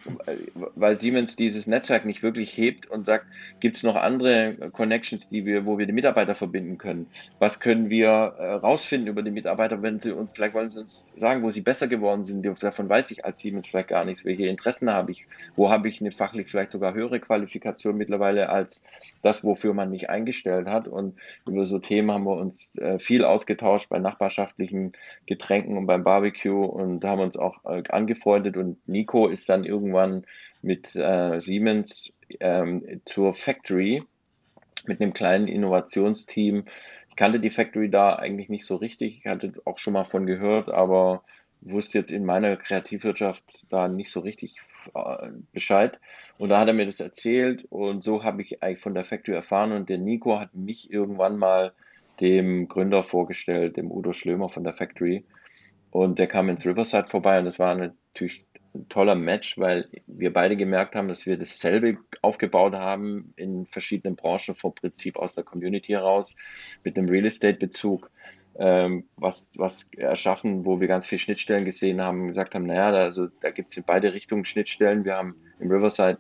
[0.75, 3.25] weil Siemens dieses Netzwerk nicht wirklich hebt und sagt,
[3.60, 7.08] gibt es noch andere Connections, die wir, wo wir die Mitarbeiter verbinden können?
[7.39, 11.12] Was können wir äh, rausfinden über die Mitarbeiter, wenn sie uns, vielleicht wollen sie uns
[11.17, 14.45] sagen, wo sie besser geworden sind, davon weiß ich als Siemens vielleicht gar nichts, welche
[14.45, 15.27] Interessen habe ich,
[15.58, 18.81] wo habe ich eine fachlich vielleicht sogar höhere Qualifikation mittlerweile als
[19.23, 20.88] das, wofür man mich eingestellt hat.
[20.88, 24.93] Und über so Themen haben wir uns äh, viel ausgetauscht bei nachbarschaftlichen
[25.25, 30.26] Getränken und beim Barbecue und haben uns auch äh, angefreundet und Nico ist dann irgendwann
[30.62, 34.04] mit äh, Siemens ähm, zur Factory
[34.88, 36.65] mit einem kleinen Innovationsteam.
[37.10, 39.17] Ich kannte die Factory da eigentlich nicht so richtig.
[39.17, 41.24] Ich hatte auch schon mal von gehört, aber
[41.62, 44.58] wusste jetzt in meiner Kreativwirtschaft da nicht so richtig
[44.93, 46.00] äh, Bescheid.
[46.38, 49.36] Und da hat er mir das erzählt und so habe ich eigentlich von der Factory
[49.36, 51.74] erfahren und der Nico hat mich irgendwann mal
[52.19, 55.26] dem Gründer vorgestellt, dem Udo Schlömer von der Factory.
[55.91, 58.44] Und der kam ins Riverside vorbei und das war natürlich
[58.90, 64.56] toller Match, weil wir beide gemerkt haben, dass wir dasselbe aufgebaut haben in verschiedenen Branchen
[64.56, 66.36] vom Prinzip aus der Community heraus
[66.84, 68.12] mit einem Real Estate Bezug.
[68.58, 72.92] Ähm, was, was erschaffen, wo wir ganz viele Schnittstellen gesehen haben und gesagt haben, naja,
[72.92, 75.04] da, also, da gibt es in beide Richtungen Schnittstellen.
[75.04, 76.20] Wir haben im Riverside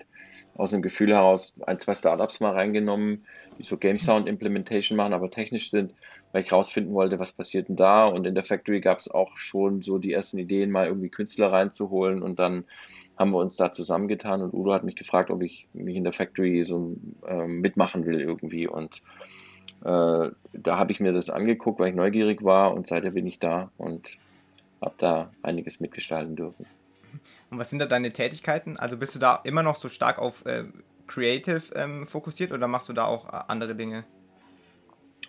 [0.55, 3.25] aus dem Gefühl heraus ein, zwei Startups mal reingenommen,
[3.57, 5.93] die so Game Sound Implementation machen, aber technisch sind,
[6.35, 8.05] weil ich rausfinden wollte, was passiert denn da.
[8.07, 11.53] Und in der Factory gab es auch schon so die ersten Ideen, mal irgendwie Künstler
[11.53, 12.65] reinzuholen und dann
[13.17, 16.11] haben wir uns da zusammengetan und Udo hat mich gefragt, ob ich mich in der
[16.11, 19.01] Factory so ähm, mitmachen will irgendwie und
[19.85, 23.39] äh, da habe ich mir das angeguckt, weil ich neugierig war und seitdem bin ich
[23.39, 24.17] da und
[24.81, 26.65] habe da einiges mitgestalten dürfen.
[27.49, 28.75] Und was sind da deine Tätigkeiten?
[28.75, 30.65] Also bist du da immer noch so stark auf äh,
[31.07, 34.03] Creative ähm, fokussiert oder machst du da auch äh, andere Dinge?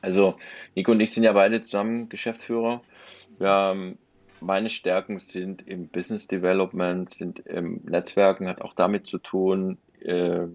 [0.03, 0.37] Also
[0.75, 2.83] Nico und ich sind ja beide zusammen Geschäftsführer.
[3.39, 3.97] Wir
[4.41, 10.47] meine Stärken sind im Business Development, sind im Netzwerken, hat auch damit zu tun, äh,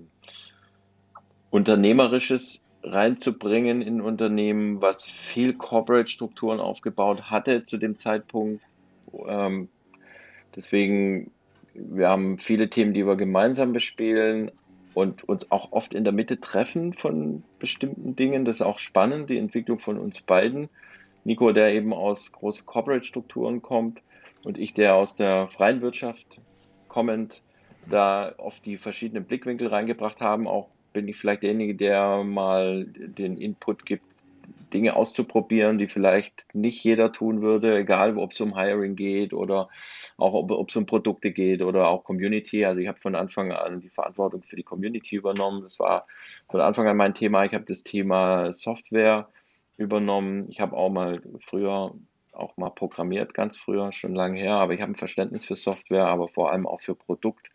[1.49, 8.63] Unternehmerisches reinzubringen in Unternehmen, was viel Corporate-Strukturen aufgebaut hatte zu dem Zeitpunkt.
[9.27, 9.67] Ähm,
[10.56, 11.32] deswegen,
[11.73, 14.51] wir haben viele Themen, die wir gemeinsam bespielen
[14.93, 18.45] und uns auch oft in der Mitte treffen von bestimmten Dingen.
[18.45, 20.69] Das ist auch spannend, die Entwicklung von uns beiden.
[21.23, 24.01] Nico, der eben aus großen Corporate-Strukturen kommt
[24.43, 26.39] und ich, der aus der freien Wirtschaft
[26.88, 27.41] kommend,
[27.89, 33.38] da oft die verschiedenen Blickwinkel reingebracht haben, auch bin ich vielleicht derjenige, der mal den
[33.38, 34.25] Input gibt,
[34.74, 39.70] Dinge auszuprobieren, die vielleicht nicht jeder tun würde, egal ob es um Hiring geht oder
[40.18, 42.66] auch ob, es um Produkte geht oder auch Community.
[42.66, 45.64] Also ich habe von Anfang an die Verantwortung für die Community übernommen.
[45.64, 46.08] Das war
[46.50, 47.46] von Anfang an mein Thema.
[47.46, 49.30] Ich habe das Thema Software
[49.78, 50.48] übernommen.
[50.50, 51.94] Ich habe auch mal früher
[52.34, 56.08] auch mal programmiert, ganz früher, schon lange her, aber ich habe ein Verständnis für Software,
[56.08, 57.50] aber vor allem auch für Produkt.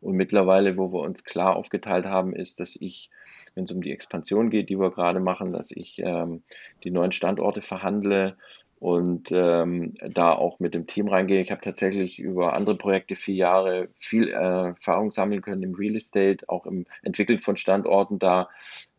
[0.00, 3.10] Und mittlerweile, wo wir uns klar aufgeteilt haben, ist, dass ich,
[3.54, 6.42] wenn es um die Expansion geht, die wir gerade machen, dass ich ähm,
[6.84, 8.36] die neuen Standorte verhandle
[8.82, 11.40] und ähm, da auch mit dem Team reingehe.
[11.40, 15.94] Ich habe tatsächlich über andere Projekte vier Jahre viel äh, Erfahrung sammeln können im Real
[15.94, 18.18] Estate, auch im Entwickeln von Standorten.
[18.18, 18.48] Da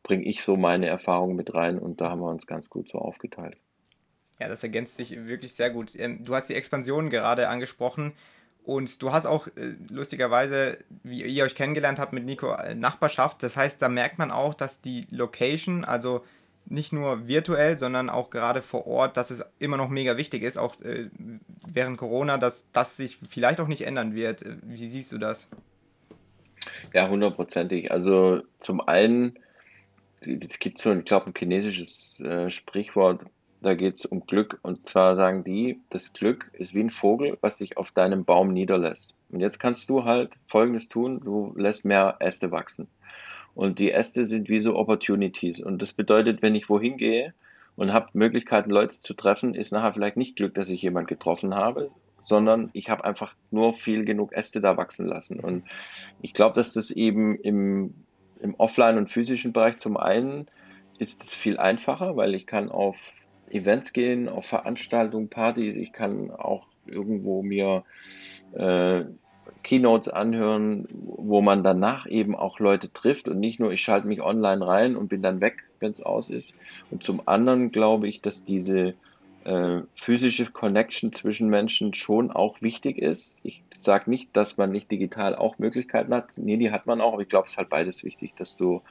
[0.01, 2.97] bringe ich so meine Erfahrungen mit rein und da haben wir uns ganz gut so
[2.97, 3.57] aufgeteilt.
[4.43, 5.97] Ja, das ergänzt sich wirklich sehr gut.
[5.97, 8.11] Ähm, du hast die Expansion gerade angesprochen
[8.65, 13.41] und du hast auch äh, lustigerweise, wie ihr euch kennengelernt habt mit Nico, äh, Nachbarschaft.
[13.41, 16.25] Das heißt, da merkt man auch, dass die Location, also
[16.65, 20.57] nicht nur virtuell, sondern auch gerade vor Ort, dass es immer noch mega wichtig ist,
[20.57, 21.09] auch äh,
[21.65, 24.43] während Corona, dass das sich vielleicht auch nicht ändern wird.
[24.61, 25.47] Wie siehst du das?
[26.91, 27.91] Ja, hundertprozentig.
[27.93, 29.39] Also zum einen,
[30.19, 33.25] es gibt so, ich glaube, ein chinesisches äh, Sprichwort,
[33.63, 34.59] da geht es um Glück.
[34.61, 38.53] Und zwar sagen die, das Glück ist wie ein Vogel, was sich auf deinem Baum
[38.53, 39.15] niederlässt.
[39.29, 42.87] Und jetzt kannst du halt Folgendes tun, du lässt mehr Äste wachsen.
[43.55, 45.61] Und die Äste sind wie so Opportunities.
[45.61, 47.33] Und das bedeutet, wenn ich wohin gehe
[47.75, 51.55] und habe Möglichkeiten, Leute zu treffen, ist nachher vielleicht nicht Glück, dass ich jemanden getroffen
[51.55, 51.89] habe,
[52.23, 55.39] sondern ich habe einfach nur viel genug Äste da wachsen lassen.
[55.39, 55.63] Und
[56.21, 57.93] ich glaube, dass das eben im,
[58.41, 60.47] im Offline- und physischen Bereich zum einen
[60.99, 62.97] ist es viel einfacher, weil ich kann auf
[63.53, 65.75] Events gehen, auf Veranstaltungen, Partys.
[65.75, 67.83] Ich kann auch irgendwo mir
[68.53, 69.03] äh,
[69.63, 74.21] Keynotes anhören, wo man danach eben auch Leute trifft und nicht nur, ich schalte mich
[74.21, 76.55] online rein und bin dann weg, wenn es aus ist.
[76.89, 78.95] Und zum anderen glaube ich, dass diese
[79.43, 83.41] äh, physische Connection zwischen Menschen schon auch wichtig ist.
[83.43, 86.31] Ich sage nicht, dass man nicht digital auch Möglichkeiten hat.
[86.37, 88.81] Nee, die hat man auch, aber ich glaube, es ist halt beides wichtig, dass du,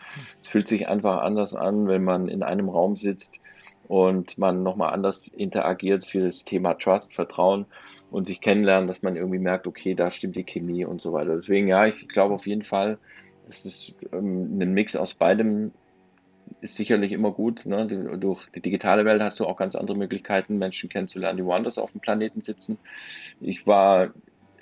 [0.41, 3.42] es fühlt sich einfach anders an, wenn man in einem Raum sitzt
[3.89, 7.67] und man nochmal anders interagiert für das Thema Trust, Vertrauen
[8.11, 11.35] und sich kennenlernen, dass man irgendwie merkt, okay, da stimmt die Chemie und so weiter.
[11.35, 12.99] Deswegen, ja, ich glaube auf jeden Fall,
[13.47, 15.73] dass es ähm, ein Mix aus beidem
[16.61, 17.67] ist sicherlich immer gut.
[17.67, 17.87] Ne?
[18.19, 21.93] Durch die digitale Welt hast du auch ganz andere Möglichkeiten, Menschen kennenzulernen, die woanders auf
[21.93, 22.79] dem Planeten sitzen.
[23.41, 24.11] Ich war,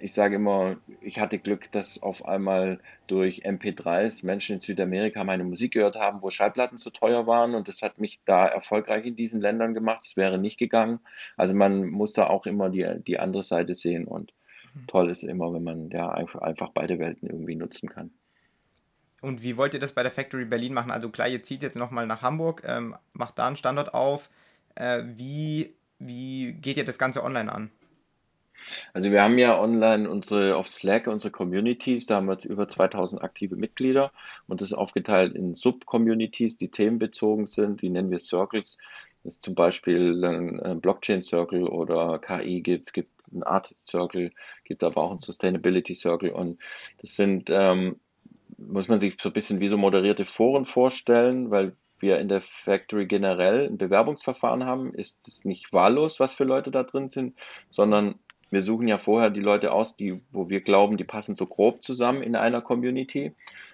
[0.00, 5.44] ich sage immer, ich hatte Glück, dass auf einmal durch MP3s Menschen in Südamerika meine
[5.44, 9.16] Musik gehört haben, wo Schallplatten zu teuer waren und das hat mich da erfolgreich in
[9.16, 10.00] diesen Ländern gemacht.
[10.02, 11.00] Es wäre nicht gegangen.
[11.36, 14.32] Also man muss da auch immer die, die andere Seite sehen und
[14.74, 14.86] mhm.
[14.86, 18.10] toll ist immer, wenn man ja einfach, einfach beide Welten irgendwie nutzen kann.
[19.22, 20.90] Und wie wollt ihr das bei der Factory Berlin machen?
[20.90, 24.30] Also klar, ihr zieht jetzt nochmal nach Hamburg, ähm, macht da einen Standort auf.
[24.76, 27.70] Äh, wie, wie geht ihr das Ganze online an?
[28.92, 32.68] Also wir haben ja online unsere auf Slack unsere Communities, da haben wir jetzt über
[32.68, 34.12] 2000 aktive Mitglieder
[34.48, 38.78] und das ist aufgeteilt in Sub-Communities, die themenbezogen sind, die nennen wir Circles.
[39.22, 44.32] Das ist zum Beispiel ein Blockchain Circle oder KI gibt es, gibt ein Artist Circle,
[44.64, 46.58] gibt aber auch ein Sustainability Circle und
[47.02, 47.96] das sind ähm,
[48.60, 52.40] muss man sich so ein bisschen wie so moderierte Foren vorstellen, weil wir in der
[52.40, 57.36] Factory generell ein Bewerbungsverfahren haben, ist es nicht wahllos, was für Leute da drin sind,
[57.70, 58.18] sondern
[58.50, 61.82] wir suchen ja vorher die Leute aus, die, wo wir glauben, die passen so grob
[61.82, 63.32] zusammen in einer Community.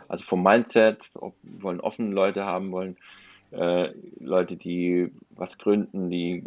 [0.09, 1.11] Also vom Mindset,
[1.43, 2.97] wollen offene Leute haben, wollen
[3.53, 6.45] äh, Leute, die was gründen, die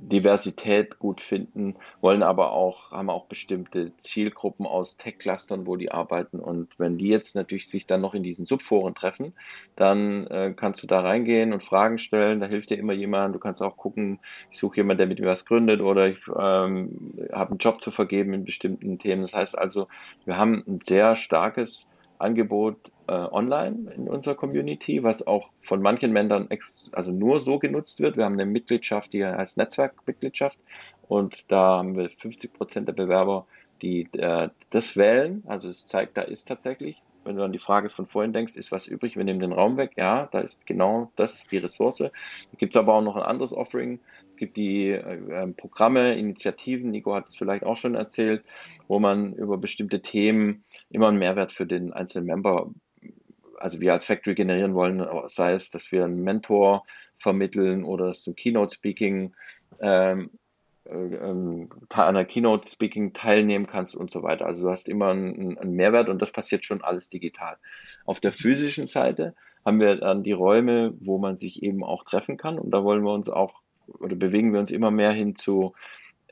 [0.00, 6.40] Diversität gut finden, wollen aber auch, haben auch bestimmte Zielgruppen aus Tech-Clustern, wo die arbeiten.
[6.40, 9.34] Und wenn die jetzt natürlich sich dann noch in diesen Subforen treffen,
[9.76, 12.40] dann äh, kannst du da reingehen und Fragen stellen.
[12.40, 13.34] Da hilft dir immer jemand.
[13.34, 17.14] Du kannst auch gucken, ich suche jemanden, der mit mir was gründet oder ich ähm,
[17.32, 19.22] habe einen Job zu vergeben in bestimmten Themen.
[19.22, 19.88] Das heißt also,
[20.24, 21.86] wir haben ein sehr starkes
[22.18, 26.48] Angebot äh, online in unserer Community, was auch von manchen Ländern
[26.92, 28.16] also nur so genutzt wird.
[28.16, 30.58] Wir haben eine Mitgliedschaft, die heißt Netzwerkmitgliedschaft
[31.08, 33.46] und da haben wir 50 Prozent der Bewerber,
[33.82, 35.42] die äh, das wählen.
[35.46, 38.72] Also es zeigt, da ist tatsächlich, wenn du an die Frage von vorhin denkst, ist
[38.72, 39.92] was übrig, wir nehmen den Raum weg.
[39.96, 42.04] Ja, da ist genau das die Ressource.
[42.56, 44.00] Gibt es aber auch noch ein anderes Offering.
[44.30, 48.44] Es gibt die äh, Programme, Initiativen, Nico hat es vielleicht auch schon erzählt,
[48.86, 52.70] wo man über bestimmte Themen immer einen Mehrwert für den einzelnen Member,
[53.58, 56.84] also wir als Factory generieren wollen, sei es, dass wir einen Mentor
[57.18, 59.34] vermitteln oder dass du Keynote-Speaking
[59.80, 60.30] ähm,
[60.88, 64.46] äh, ähm, an einer Keynote-Speaking teilnehmen kannst und so weiter.
[64.46, 67.56] Also du hast immer einen, einen, Mehrwert und das passiert schon alles digital.
[68.06, 72.36] Auf der physischen Seite haben wir dann die Räume, wo man sich eben auch treffen
[72.36, 75.74] kann und da wollen wir uns auch oder bewegen wir uns immer mehr hin zu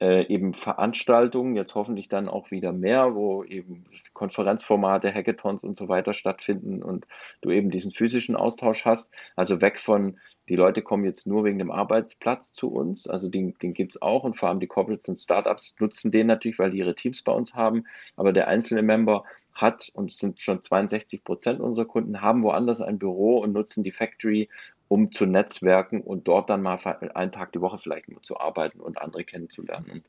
[0.00, 5.88] äh, eben Veranstaltungen, jetzt hoffentlich dann auch wieder mehr, wo eben Konferenzformate, Hackathons und so
[5.88, 7.06] weiter stattfinden und
[7.40, 9.12] du eben diesen physischen Austausch hast.
[9.36, 13.56] Also weg von, die Leute kommen jetzt nur wegen dem Arbeitsplatz zu uns, also den,
[13.62, 16.70] den gibt es auch und vor allem die Corporates und Startups nutzen den natürlich, weil
[16.70, 17.84] die ihre Teams bei uns haben,
[18.16, 19.24] aber der einzelne Member
[19.56, 23.82] hat, und es sind schon 62 Prozent unserer Kunden, haben woanders ein Büro und nutzen
[23.82, 24.48] die Factory,
[24.88, 26.78] um zu netzwerken und dort dann mal
[27.14, 29.90] einen Tag die Woche vielleicht nur zu arbeiten und andere kennenzulernen.
[29.90, 30.02] Und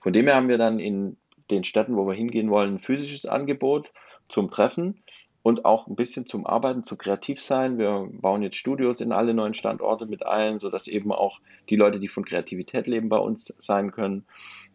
[0.00, 1.16] von dem her haben wir dann in
[1.50, 3.92] den Städten, wo wir hingehen wollen, ein physisches Angebot
[4.28, 5.02] zum Treffen
[5.42, 7.76] und auch ein bisschen zum Arbeiten, zu kreativ sein.
[7.76, 11.98] Wir bauen jetzt Studios in alle neuen Standorte mit ein, sodass eben auch die Leute,
[11.98, 14.24] die von Kreativität leben, bei uns sein können,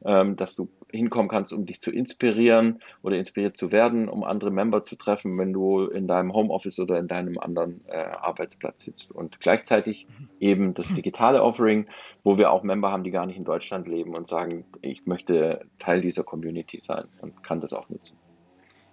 [0.03, 4.51] ähm, dass du hinkommen kannst, um dich zu inspirieren oder inspiriert zu werden, um andere
[4.51, 9.12] Member zu treffen, wenn du in deinem Homeoffice oder in deinem anderen äh, Arbeitsplatz sitzt.
[9.12, 10.06] Und gleichzeitig
[10.39, 11.88] eben das digitale Offering,
[12.23, 15.65] wo wir auch Member haben, die gar nicht in Deutschland leben und sagen, ich möchte
[15.80, 18.17] Teil dieser Community sein und kann das auch nutzen.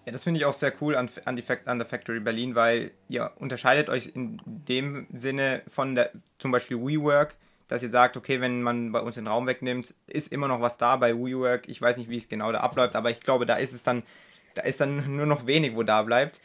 [0.06, 2.90] Ja, das finde ich auch sehr cool an, an, die, an der Factory Berlin, weil
[3.08, 7.36] ihr unterscheidet euch in dem Sinne von der, zum Beispiel WeWork,
[7.68, 10.76] dass ihr sagt, okay, wenn man bei uns den Raum wegnimmt, ist immer noch was
[10.76, 11.68] da bei WeWork.
[11.68, 14.02] Ich weiß nicht, wie es genau da abläuft, aber ich glaube, da ist es dann,
[14.54, 16.42] da ist dann nur noch wenig, wo da bleibt.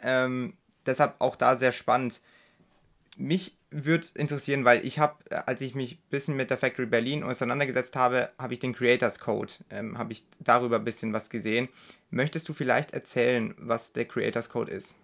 [0.00, 0.54] Ähm,
[0.86, 2.20] deshalb auch da sehr spannend.
[3.16, 5.14] Mich würde interessieren, weil ich habe,
[5.46, 9.18] als ich mich ein bisschen mit der Factory Berlin auseinandergesetzt habe, habe ich den Creators
[9.18, 11.68] Code, ähm, habe ich darüber ein bisschen was gesehen.
[12.10, 14.96] Möchtest du vielleicht erzählen, was der Creators Code ist?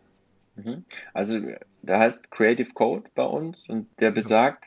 [0.56, 0.84] Mhm.
[1.14, 1.40] Also
[1.82, 4.64] der heißt Creative Code bei uns und der besagt,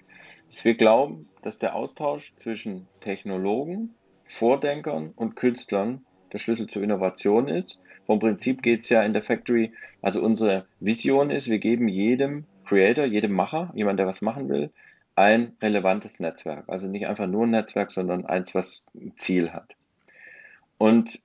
[0.50, 3.94] dass wir glauben, dass der Austausch zwischen Technologen,
[4.26, 7.82] Vordenkern und Künstlern der Schlüssel zur Innovation ist.
[8.06, 12.46] Vom Prinzip geht es ja in der Factory, also unsere Vision ist, wir geben jedem
[12.66, 14.72] Creator, jedem Macher, jemand, der was machen will,
[15.16, 16.66] ein relevantes Netzwerk.
[16.68, 19.76] Also nicht einfach nur ein Netzwerk, sondern eins, was ein Ziel hat.
[20.78, 21.20] Und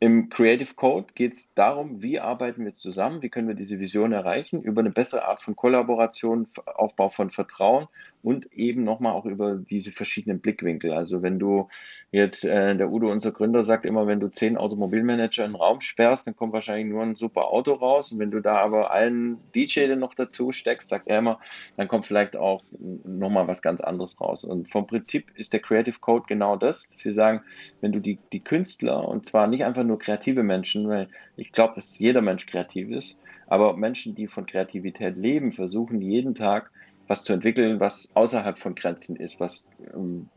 [0.00, 4.12] im Creative Code geht es darum, wie arbeiten wir zusammen, wie können wir diese Vision
[4.12, 7.88] erreichen, über eine bessere Art von Kollaboration, Aufbau von Vertrauen
[8.24, 10.94] und eben nochmal auch über diese verschiedenen Blickwinkel.
[10.94, 11.68] Also wenn du
[12.10, 15.82] jetzt, äh, der Udo, unser Gründer, sagt immer, wenn du zehn Automobilmanager in den Raum
[15.82, 18.12] sperrst, dann kommt wahrscheinlich nur ein super Auto raus.
[18.12, 21.38] Und wenn du da aber einen DJ noch dazu steckst, sagt er immer,
[21.76, 22.62] dann kommt vielleicht auch
[23.04, 24.42] nochmal was ganz anderes raus.
[24.42, 27.42] Und vom Prinzip ist der Creative Code genau das, dass wir sagen,
[27.82, 31.74] wenn du die, die Künstler, und zwar nicht einfach nur kreative Menschen, weil ich glaube,
[31.74, 36.70] dass jeder Mensch kreativ ist, aber Menschen, die von Kreativität leben, versuchen jeden Tag
[37.06, 40.28] was zu entwickeln, was außerhalb von Grenzen ist, was ähm,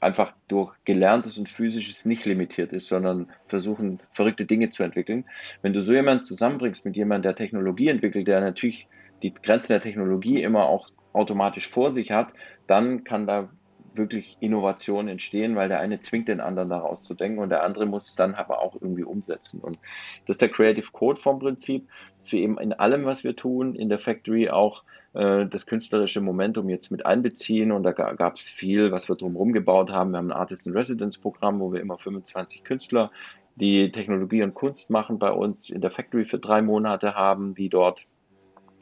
[0.00, 5.24] einfach durch Gelerntes und Physisches nicht limitiert ist, sondern versuchen, verrückte Dinge zu entwickeln.
[5.62, 8.86] Wenn du so jemanden zusammenbringst mit jemandem, der Technologie entwickelt, der natürlich
[9.22, 12.28] die Grenzen der Technologie immer auch automatisch vor sich hat,
[12.66, 13.48] dann kann da
[13.94, 17.84] wirklich Innovationen entstehen, weil der eine zwingt den anderen daraus zu denken und der andere
[17.84, 19.60] muss es dann aber auch irgendwie umsetzen.
[19.60, 19.78] Und
[20.26, 21.88] das ist der Creative Code vom Prinzip,
[22.18, 24.84] dass wir eben in allem, was wir tun, in der Factory auch
[25.18, 29.52] äh, das künstlerische Momentum jetzt mit einbeziehen und da gab es viel, was wir drumherum
[29.52, 30.12] gebaut haben.
[30.12, 33.10] Wir haben ein Artist in Residence Programm, wo wir immer 25 Künstler,
[33.56, 37.68] die Technologie und Kunst machen, bei uns in der Factory für drei Monate haben, die
[37.68, 38.06] dort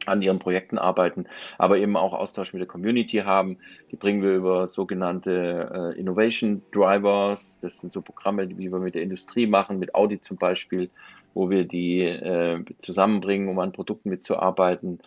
[0.05, 1.25] an ihren Projekten arbeiten,
[1.57, 3.57] aber eben auch Austausch mit der Community haben.
[3.91, 7.61] Die bringen wir über sogenannte äh, Innovation Drivers.
[7.61, 10.91] Das sind so Programme, die wir mit der Industrie machen, mit Audi zum Beispiel,
[11.33, 15.01] wo wir die äh, zusammenbringen, um an Produkten mitzuarbeiten.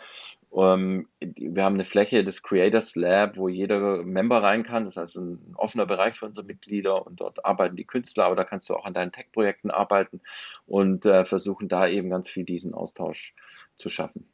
[0.52, 4.86] Um, ähm, wir haben eine Fläche des Creators Lab, wo jeder Member rein kann.
[4.86, 8.36] Das ist also ein offener Bereich für unsere Mitglieder und dort arbeiten die Künstler, aber
[8.36, 10.22] da kannst du auch an deinen Tech-Projekten arbeiten
[10.66, 13.36] und äh, versuchen da eben ganz viel diesen Austausch
[13.78, 14.28] zu schaffen.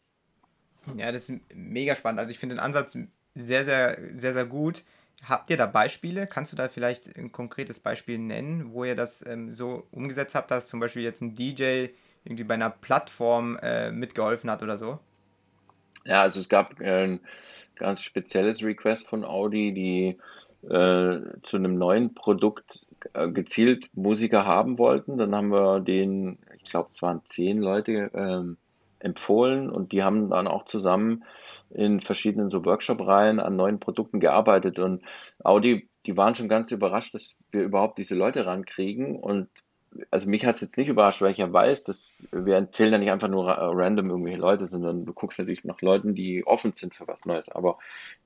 [0.96, 2.20] Ja, das ist mega spannend.
[2.20, 2.98] Also ich finde den Ansatz
[3.34, 4.84] sehr, sehr, sehr, sehr gut.
[5.28, 6.28] Habt ihr da Beispiele?
[6.28, 10.52] Kannst du da vielleicht ein konkretes Beispiel nennen, wo ihr das ähm, so umgesetzt habt,
[10.52, 11.88] dass zum Beispiel jetzt ein DJ
[12.24, 15.00] irgendwie bei einer Plattform äh, mitgeholfen hat oder so?
[16.06, 17.20] Ja, also es gab äh, ein
[17.76, 20.18] ganz spezielles Request von Audi, die
[20.70, 25.18] äh, zu einem neuen Produkt äh, gezielt Musiker haben wollten.
[25.18, 28.58] Dann haben wir den, ich glaube, es waren zehn Leute, ähm,
[29.00, 31.24] empfohlen und die haben dann auch zusammen
[31.70, 35.04] in verschiedenen so Workshop-Reihen an neuen Produkten gearbeitet und
[35.44, 39.50] Audi, die waren schon ganz überrascht, dass wir überhaupt diese Leute rankriegen und
[40.12, 42.98] also mich hat es jetzt nicht überrascht, weil ich ja weiß, dass wir empfehlen ja
[42.98, 46.94] nicht einfach nur random irgendwelche Leute, sondern du guckst natürlich nach Leuten, die offen sind
[46.94, 47.50] für was Neues.
[47.50, 47.78] Aber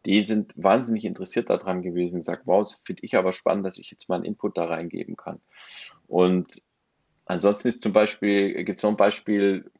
[0.05, 3.91] die sind wahnsinnig interessiert daran gewesen, sagt, wow, das finde ich aber spannend, dass ich
[3.91, 5.39] jetzt mal einen Input da reingeben kann.
[6.07, 6.61] Und
[7.26, 9.72] ansonsten ist zum Beispiel, gibt es noch ein Beispiel,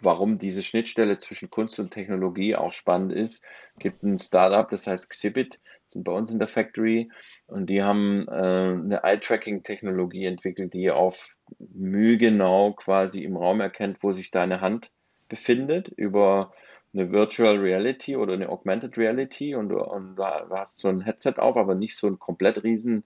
[0.00, 3.42] warum diese Schnittstelle zwischen Kunst und Technologie auch spannend ist.
[3.74, 7.10] Es gibt ein Startup, das heißt Xhibit, sind bei uns in der Factory
[7.48, 13.98] und die haben äh, eine Eye-Tracking-Technologie entwickelt, die auf Mühe genau quasi im Raum erkennt,
[14.02, 14.90] wo sich deine Hand
[15.28, 16.52] befindet, über
[16.92, 19.54] eine Virtual Reality oder eine Augmented Reality.
[19.54, 23.04] Und, und du hast so ein Headset auf, aber nicht so ein komplett riesen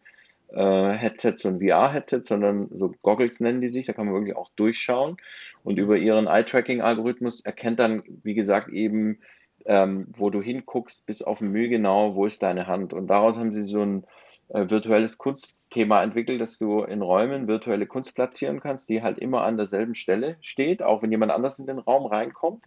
[0.52, 4.36] äh, Headset, so ein VR-Headset, sondern so Goggles nennen die sich, da kann man wirklich
[4.36, 5.18] auch durchschauen.
[5.64, 9.18] Und über ihren Eye-Tracking-Algorithmus erkennt dann, wie gesagt, eben,
[9.66, 12.94] ähm, wo du hinguckst, bis auf Mühe genau, wo ist deine Hand.
[12.94, 14.04] Und daraus haben sie so ein
[14.52, 19.56] virtuelles Kunstthema entwickelt, dass du in Räumen virtuelle Kunst platzieren kannst, die halt immer an
[19.56, 22.64] derselben Stelle steht, auch wenn jemand anders in den Raum reinkommt.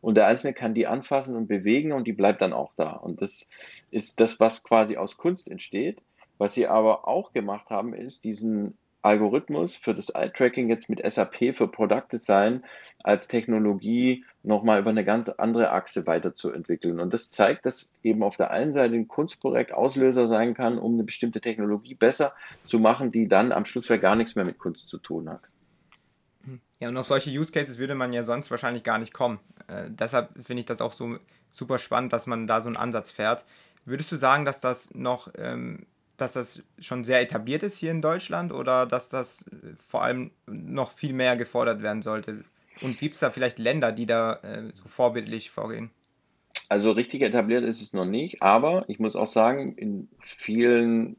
[0.00, 2.90] Und der Einzelne kann die anfassen und bewegen und die bleibt dann auch da.
[2.90, 3.48] Und das
[3.90, 6.02] ist das, was quasi aus Kunst entsteht.
[6.38, 11.56] Was sie aber auch gemacht haben, ist diesen Algorithmus für das Eye-Tracking jetzt mit SAP
[11.56, 12.64] für Product Design
[13.02, 17.00] als Technologie nochmal über eine ganz andere Achse weiterzuentwickeln.
[17.00, 20.94] Und das zeigt, dass eben auf der einen Seite ein Kunstprojekt Auslöser sein kann, um
[20.94, 22.32] eine bestimmte Technologie besser
[22.64, 25.42] zu machen, die dann am Schluss gar nichts mehr mit Kunst zu tun hat.
[26.82, 29.38] Ja, und auf solche Use Cases würde man ja sonst wahrscheinlich gar nicht kommen.
[29.68, 31.18] Äh, deshalb finde ich das auch so
[31.50, 33.44] super spannend, dass man da so einen Ansatz fährt.
[33.84, 35.86] Würdest du sagen, dass das noch ähm,
[36.16, 39.44] dass das schon sehr etabliert ist hier in Deutschland oder dass das
[39.86, 42.44] vor allem noch viel mehr gefordert werden sollte?
[42.80, 45.90] Und gibt es da vielleicht Länder, die da äh, so vorbildlich vorgehen?
[46.68, 51.16] Also richtig etabliert ist es noch nicht, aber ich muss auch sagen, in vielen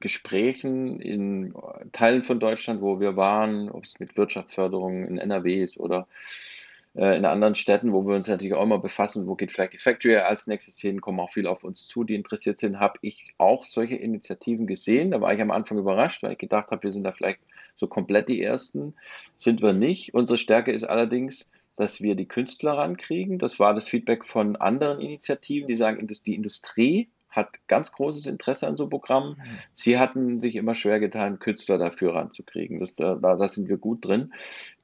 [0.00, 1.54] Gesprächen in
[1.92, 6.57] Teilen von Deutschland, wo wir waren, ob es mit Wirtschaftsförderung in NRW ist oder äh,
[6.94, 10.16] in anderen Städten, wo wir uns natürlich auch immer befassen, wo geht vielleicht die Factory
[10.16, 13.64] als nächstes hin, kommen auch viele auf uns zu, die interessiert sind, habe ich auch
[13.64, 15.12] solche Initiativen gesehen.
[15.12, 17.40] Da war ich am Anfang überrascht, weil ich gedacht habe, wir sind da vielleicht
[17.76, 18.94] so komplett die Ersten.
[19.36, 20.14] Sind wir nicht.
[20.14, 23.38] Unsere Stärke ist allerdings, dass wir die Künstler rankriegen.
[23.38, 27.08] Das war das Feedback von anderen Initiativen, die sagen, die Industrie
[27.38, 29.36] hat ganz großes Interesse an so Programmen.
[29.38, 29.58] Mhm.
[29.72, 32.78] Sie hatten sich immer schwer getan, Künstler dafür ranzukriegen.
[32.80, 34.34] Das, da, da sind wir gut drin.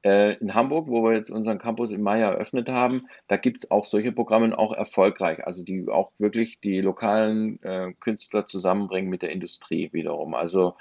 [0.03, 3.69] Äh, in Hamburg, wo wir jetzt unseren Campus im Mai eröffnet haben, da gibt es
[3.69, 9.21] auch solche Programme auch erfolgreich, also die auch wirklich die lokalen äh, Künstler zusammenbringen mit
[9.21, 10.33] der Industrie wiederum.
[10.33, 10.75] Also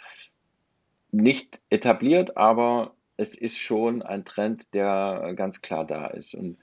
[1.10, 6.34] nicht etabliert, aber es ist schon ein Trend, der ganz klar da ist.
[6.34, 6.58] Und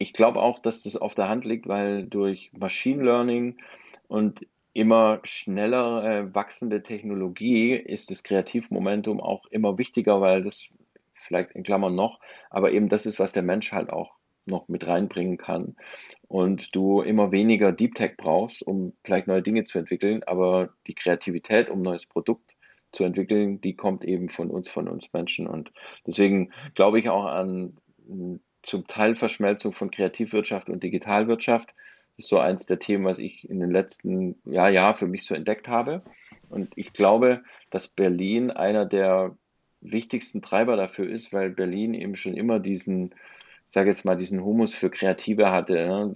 [0.00, 3.58] ich glaube auch, dass das auf der Hand liegt, weil durch Machine Learning
[4.10, 10.68] und immer schneller äh, wachsende Technologie ist das Kreativmomentum auch immer wichtiger, weil das
[11.14, 12.18] vielleicht in Klammern noch,
[12.50, 15.76] aber eben das ist, was der Mensch halt auch noch mit reinbringen kann.
[16.26, 20.94] Und du immer weniger Deep Tech brauchst, um vielleicht neue Dinge zu entwickeln, aber die
[20.94, 22.56] Kreativität, um ein neues Produkt
[22.90, 25.46] zu entwickeln, die kommt eben von uns, von uns Menschen.
[25.46, 25.70] Und
[26.04, 27.76] deswegen glaube ich auch an
[28.62, 31.72] zum Teil Verschmelzung von Kreativwirtschaft und Digitalwirtschaft.
[32.20, 35.34] Ist so eins der Themen, was ich in den letzten Jahr, Jahr für mich so
[35.34, 36.02] entdeckt habe.
[36.50, 39.36] Und ich glaube, dass Berlin einer der
[39.80, 43.14] wichtigsten Treiber dafür ist, weil Berlin eben schon immer diesen
[43.70, 45.74] ich sage jetzt mal, diesen Humus für Kreative hatte.
[45.74, 46.12] Ne?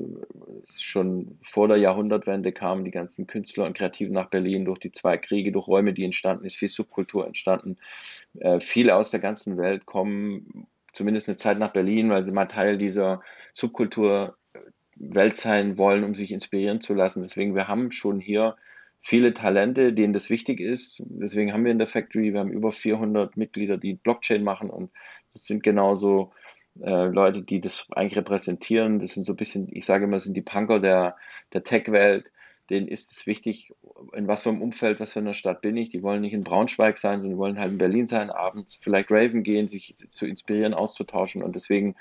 [0.76, 5.18] Schon vor der Jahrhundertwende kamen die ganzen Künstler und Kreativen nach Berlin durch die zwei
[5.18, 7.76] Kriege, durch Räume, die entstanden ist, viel Subkultur entstanden.
[8.40, 12.46] Äh, viele aus der ganzen Welt kommen zumindest eine Zeit nach Berlin, weil sie mal
[12.46, 14.36] Teil dieser Subkultur
[14.96, 17.22] Welt sein wollen, um sich inspirieren zu lassen.
[17.22, 18.56] Deswegen, wir haben schon hier
[19.00, 21.02] viele Talente, denen das wichtig ist.
[21.06, 24.90] Deswegen haben wir in der Factory, wir haben über 400 Mitglieder, die Blockchain machen und
[25.34, 26.32] das sind genauso
[26.80, 29.00] äh, Leute, die das eigentlich repräsentieren.
[29.00, 31.16] Das sind so ein bisschen, ich sage immer, sind die Punker der,
[31.52, 32.32] der Tech-Welt.
[32.70, 33.74] Denen ist es wichtig,
[34.14, 35.90] in was für einem Umfeld, was für einer Stadt bin ich.
[35.90, 39.10] Die wollen nicht in Braunschweig sein, sondern die wollen halt in Berlin sein, abends vielleicht
[39.10, 41.42] Raven gehen, sich zu inspirieren, auszutauschen.
[41.42, 41.94] Und deswegen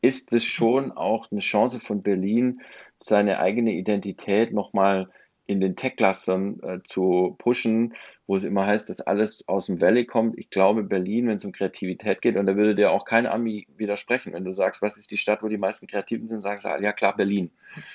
[0.00, 2.60] ist es schon auch eine Chance von Berlin,
[3.00, 5.08] seine eigene Identität nochmal
[5.46, 7.94] in den Tech-Clustern äh, zu pushen,
[8.26, 10.38] wo es immer heißt, dass alles aus dem Valley kommt.
[10.38, 13.66] Ich glaube, Berlin, wenn es um Kreativität geht, und da würde dir auch kein Ami
[13.74, 16.68] widersprechen, wenn du sagst, was ist die Stadt, wo die meisten Kreativen sind, sagst du,
[16.68, 17.50] ja klar, Berlin.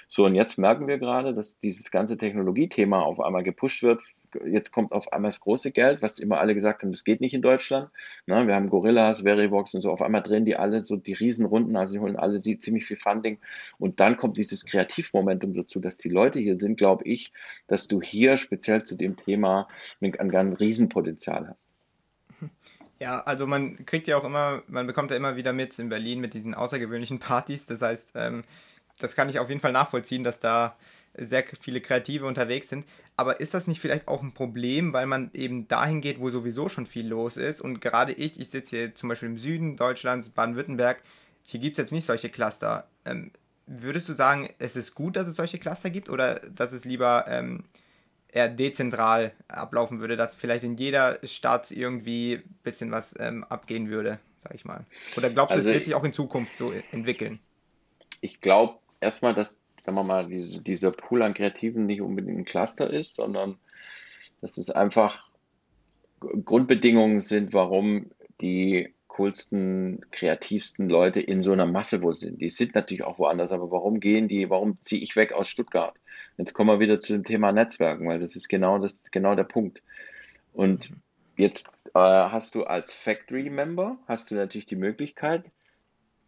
[0.10, 4.02] So, und jetzt merken wir gerade, dass dieses ganze Technologiethema auf einmal gepusht wird
[4.46, 7.34] jetzt kommt auf einmal das große Geld, was immer alle gesagt haben, das geht nicht
[7.34, 7.90] in Deutschland.
[8.26, 11.76] Na, wir haben Gorillas, Verivox und so, auf einmal drehen die alle so die Riesenrunden,
[11.76, 13.40] also die holen alle ziemlich viel Funding
[13.80, 17.32] und dann kommt dieses Kreativmomentum dazu, dass die Leute hier sind, glaube ich,
[17.68, 19.68] dass du hier speziell zu dem Thema
[20.02, 21.70] ein, ein Riesenpotenzial hast.
[23.00, 26.22] Ja, also man kriegt ja auch immer, man bekommt ja immer wieder mit in Berlin
[26.22, 27.66] mit diesen außergewöhnlichen Partys.
[27.66, 28.44] Das heißt, ähm,
[29.00, 30.78] das kann ich auf jeden Fall nachvollziehen, dass da
[31.16, 32.86] sehr viele Kreative unterwegs sind.
[33.16, 36.70] Aber ist das nicht vielleicht auch ein Problem, weil man eben dahin geht, wo sowieso
[36.70, 37.62] schon viel los ist?
[37.62, 41.04] Und gerade ich, ich sitze hier zum Beispiel im Süden Deutschlands, Baden-Württemberg,
[41.44, 42.88] hier gibt es jetzt nicht solche Cluster.
[43.06, 43.32] Ähm,
[43.68, 47.26] würdest du sagen, es ist gut, dass es solche Cluster gibt oder dass es lieber
[47.28, 47.66] ähm,
[48.30, 53.90] eher dezentral ablaufen würde, dass vielleicht in jeder Stadt irgendwie ein bisschen was ähm, abgehen
[53.90, 54.86] würde, sag ich mal?
[55.16, 57.40] Oder glaubst du, also es wird sich auch in Zukunft so entwickeln?
[58.22, 62.46] Ich glaube erstmal, dass sagen wir mal, diese, dieser Pool an Kreativen nicht unbedingt ein
[62.46, 63.58] Cluster ist, sondern
[64.42, 65.30] dass es einfach
[66.20, 68.12] Grundbedingungen sind, warum
[68.42, 72.42] die coolsten, kreativsten Leute in so einer Masse wo sind.
[72.42, 75.94] Die sind natürlich auch woanders, aber warum gehen die, warum ziehe ich weg aus Stuttgart?
[76.38, 79.36] Jetzt kommen wir wieder zu dem Thema Netzwerken, weil das ist genau, das ist genau
[79.36, 79.84] der Punkt.
[80.52, 80.92] Und
[81.38, 85.46] jetzt äh, hast du als Factory-Member, hast du natürlich die Möglichkeit,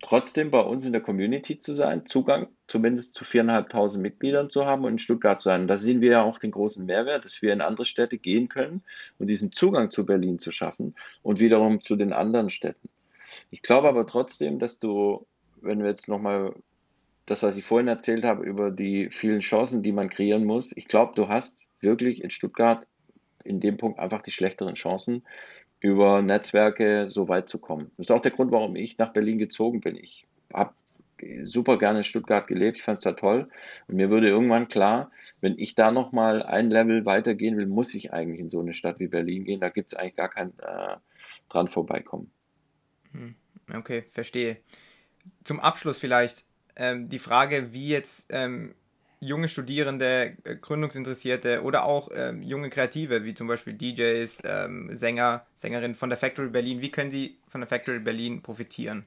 [0.05, 4.83] trotzdem bei uns in der Community zu sein, Zugang zumindest zu 4.500 Mitgliedern zu haben
[4.83, 5.61] und in Stuttgart zu sein.
[5.61, 8.47] Und da sehen wir ja auch den großen Mehrwert, dass wir in andere Städte gehen
[8.47, 8.83] können
[9.17, 10.93] und diesen Zugang zu Berlin zu schaffen
[11.23, 12.87] und wiederum zu den anderen Städten.
[13.49, 15.25] Ich glaube aber trotzdem, dass du,
[15.61, 16.53] wenn wir jetzt nochmal
[17.25, 20.87] das, was ich vorhin erzählt habe, über die vielen Chancen, die man kreieren muss, ich
[20.87, 22.85] glaube, du hast wirklich in Stuttgart
[23.43, 25.23] in dem Punkt einfach die schlechteren Chancen,
[25.85, 27.91] über Netzwerke so weit zu kommen.
[27.95, 29.95] Das ist auch der Grund, warum ich nach Berlin gezogen bin.
[29.95, 30.73] Ich habe
[31.43, 33.49] super gerne in Stuttgart gelebt, ich fand es da toll.
[33.87, 35.11] Und mir würde irgendwann klar,
[35.41, 38.99] wenn ich da nochmal ein Level weitergehen will, muss ich eigentlich in so eine Stadt
[38.99, 39.61] wie Berlin gehen.
[39.61, 40.95] Da gibt es eigentlich gar kein äh,
[41.49, 42.31] dran vorbeikommen.
[43.11, 43.35] Hm,
[43.75, 44.57] okay, verstehe.
[45.43, 48.73] Zum Abschluss vielleicht ähm, die Frage, wie jetzt ähm,
[49.19, 55.45] junge Studierende, äh, Gründungsinteressierte oder auch ähm, junge Kreative, wie zum Beispiel DJs, ähm, Sänger,
[55.55, 59.05] Sängerinnen von der Factory Berlin, wie können sie von der Factory Berlin profitieren?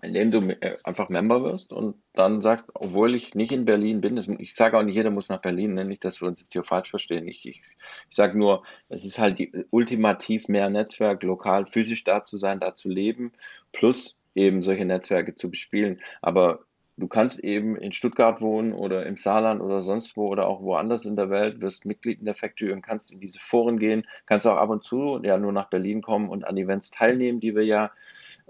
[0.00, 4.16] Indem du äh, einfach Member wirst und dann sagst, obwohl ich nicht in Berlin bin,
[4.38, 6.62] ich sage auch nicht, jeder muss nach Berlin, ne, nicht, dass wir uns jetzt hier
[6.62, 7.26] falsch verstehen.
[7.26, 7.60] Ich, ich,
[8.08, 12.60] ich sage nur, es ist halt die, ultimativ mehr Netzwerk, lokal, physisch da zu sein,
[12.60, 13.32] da zu leben,
[13.72, 16.00] plus eben solche Netzwerke zu bespielen.
[16.22, 16.60] Aber
[16.98, 21.06] du kannst eben in Stuttgart wohnen oder im Saarland oder sonst wo oder auch woanders
[21.06, 24.46] in der Welt, wirst Mitglied in der Factory und kannst in diese Foren gehen, kannst
[24.46, 27.64] auch ab und zu ja nur nach Berlin kommen und an Events teilnehmen, die wir
[27.64, 27.90] ja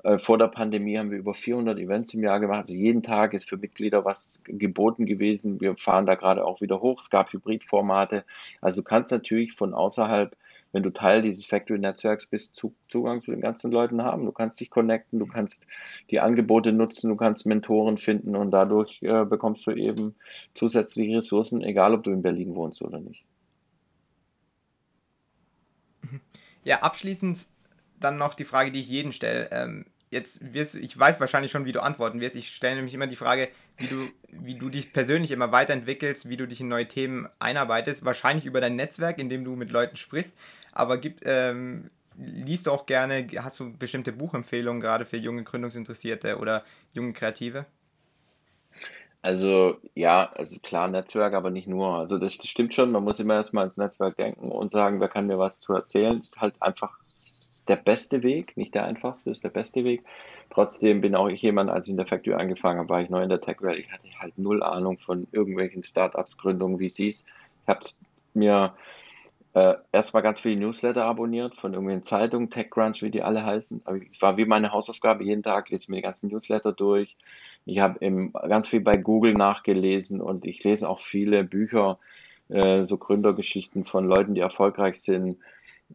[0.04, 2.60] äh, vor der Pandemie haben wir über 400 Events im Jahr gemacht.
[2.60, 5.60] Also jeden Tag ist für Mitglieder was geboten gewesen.
[5.60, 7.00] Wir fahren da gerade auch wieder hoch.
[7.02, 8.24] Es gab Hybridformate.
[8.60, 10.36] Also du kannst natürlich von außerhalb
[10.72, 12.56] wenn du Teil dieses Factory-Netzwerks bist,
[12.88, 14.26] Zugang zu den ganzen Leuten haben.
[14.26, 15.66] Du kannst dich connecten, du kannst
[16.10, 20.14] die Angebote nutzen, du kannst Mentoren finden und dadurch äh, bekommst du eben
[20.54, 23.24] zusätzliche Ressourcen, egal ob du in Berlin wohnst oder nicht.
[26.64, 27.46] Ja, abschließend
[27.98, 29.48] dann noch die Frage, die ich jeden stelle.
[29.52, 32.36] Ähm, jetzt wirst ich weiß wahrscheinlich schon, wie du antworten wirst.
[32.36, 36.36] Ich stelle nämlich immer die Frage, wie du, wie du dich persönlich immer weiterentwickelst, wie
[36.36, 38.04] du dich in neue Themen einarbeitest.
[38.04, 40.34] Wahrscheinlich über dein Netzwerk, in dem du mit Leuten sprichst.
[40.72, 46.38] Aber gibt, ähm, liest du auch gerne, hast du bestimmte Buchempfehlungen gerade für junge Gründungsinteressierte
[46.38, 47.66] oder junge Kreative?
[49.20, 51.96] Also ja, also klar Netzwerk, aber nicht nur.
[51.96, 55.08] Also das, das stimmt schon, man muss immer erstmal ins Netzwerk denken und sagen, wer
[55.08, 56.16] kann mir was zu erzählen.
[56.16, 57.00] Das ist halt einfach
[57.68, 60.02] der beste Weg, nicht der einfachste, ist der beste Weg.
[60.50, 63.22] Trotzdem bin auch ich jemand, als ich in der Factory angefangen habe, war ich neu
[63.22, 63.78] in der Tech-Welt.
[63.78, 67.24] Ich hatte halt null Ahnung von irgendwelchen Startups, Gründungen, VCs.
[67.24, 67.80] Ich habe
[68.34, 68.74] mir
[69.54, 73.82] äh, erstmal ganz viele Newsletter abonniert von irgendwelchen Zeitungen, TechCrunch, wie die alle heißen.
[73.84, 75.24] Aber es war wie meine Hausaufgabe.
[75.24, 77.16] Jeden Tag lese ich mir die ganzen Newsletter durch.
[77.66, 81.98] Ich habe ganz viel bei Google nachgelesen und ich lese auch viele Bücher,
[82.48, 85.38] äh, so Gründergeschichten von Leuten, die erfolgreich sind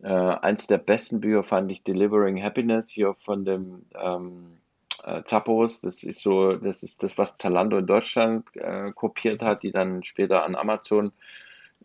[0.01, 4.57] äh, eins der besten Bücher fand ich Delivering Happiness hier von dem ähm,
[5.03, 5.81] äh, Zappos.
[5.81, 10.03] Das ist so, das ist das, was Zalando in Deutschland äh, kopiert hat, die dann
[10.03, 11.11] später an Amazon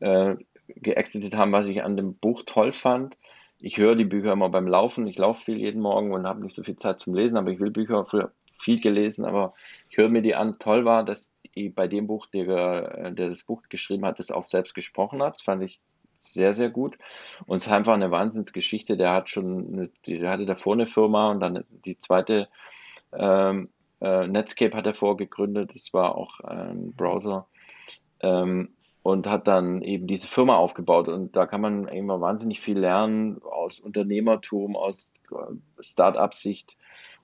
[0.00, 0.36] äh,
[0.68, 3.16] geexitet haben, was ich an dem Buch toll fand.
[3.61, 5.06] Ich höre die Bücher immer beim Laufen.
[5.06, 7.61] Ich laufe viel jeden Morgen und habe nicht so viel Zeit zum Lesen, aber ich
[7.61, 9.54] will Bücher früher viel gelesen, aber
[9.88, 10.59] ich höre mir die an.
[10.59, 11.36] Toll war, dass
[11.74, 15.34] bei dem Buch, der, der das Buch geschrieben hat, das auch selbst gesprochen hat.
[15.34, 15.80] Das fand ich
[16.21, 16.99] sehr, sehr gut.
[17.47, 18.97] Und es ist einfach eine Wahnsinnsgeschichte.
[18.97, 22.49] Der hat schon, eine, der hatte davor eine Firma und dann die zweite
[23.12, 23.69] ähm,
[24.01, 25.71] äh, Netscape hat er vorgegründet.
[25.75, 27.47] Das war auch ein Browser.
[28.21, 28.71] Ähm,
[29.03, 31.09] und hat dann eben diese Firma aufgebaut.
[31.09, 35.12] Und da kann man immer wahnsinnig viel lernen aus Unternehmertum, aus
[35.81, 36.77] Start-up-Sicht.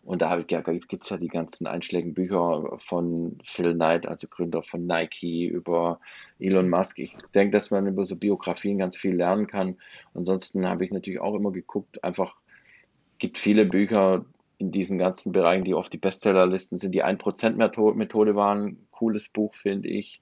[0.04, 4.86] Und da gibt es ja die ganzen einschlägigen Bücher von Phil Knight, also Gründer von
[4.86, 5.98] Nike, über
[6.38, 6.98] Elon Musk.
[6.98, 9.78] Ich denke, dass man über so Biografien ganz viel lernen kann.
[10.12, 12.36] Ansonsten habe ich natürlich auch immer geguckt, einfach
[13.18, 14.26] gibt viele Bücher
[14.58, 16.92] in diesen ganzen Bereichen, die oft die Bestsellerlisten sind.
[16.92, 20.20] Die 1%-Methode war ein cooles Buch, finde ich,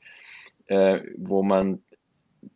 [0.67, 1.83] äh, wo man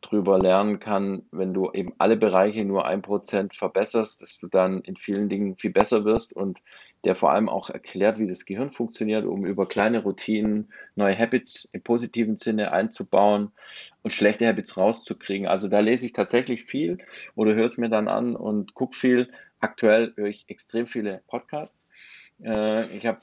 [0.00, 4.80] drüber lernen kann, wenn du eben alle Bereiche nur ein Prozent verbesserst, dass du dann
[4.80, 6.60] in vielen Dingen viel besser wirst und
[7.04, 11.68] der vor allem auch erklärt, wie das Gehirn funktioniert, um über kleine Routinen neue Habits
[11.72, 13.52] im positiven Sinne einzubauen
[14.02, 15.46] und schlechte Habits rauszukriegen.
[15.46, 16.98] Also da lese ich tatsächlich viel
[17.36, 19.30] oder höre es mir dann an und gucke viel.
[19.60, 21.86] Aktuell höre ich extrem viele Podcasts.
[22.42, 23.20] Äh, ich habe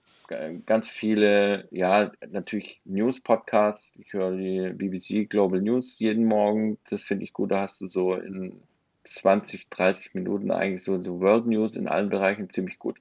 [0.66, 3.98] ganz viele, ja, natürlich News-Podcasts.
[4.00, 6.78] Ich höre die BBC Global News jeden Morgen.
[6.90, 7.52] Das finde ich gut.
[7.52, 8.62] Da hast du so in
[9.04, 12.98] 20, 30 Minuten eigentlich so, so World News in allen Bereichen ziemlich gut.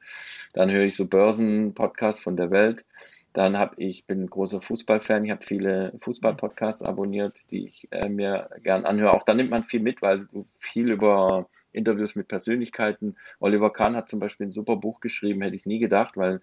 [0.52, 2.84] Dann höre ich so Börsen-Podcasts von der Welt.
[3.32, 8.50] Dann habe ich, bin großer Fußballfan, ich habe viele Fußball-Podcasts abonniert, die ich äh, mir
[8.62, 9.14] gern anhöre.
[9.14, 13.16] Auch da nimmt man viel mit, weil du viel über Interviews mit Persönlichkeiten.
[13.40, 16.40] Oliver Kahn hat zum Beispiel ein super Buch geschrieben, hätte ich nie gedacht, weil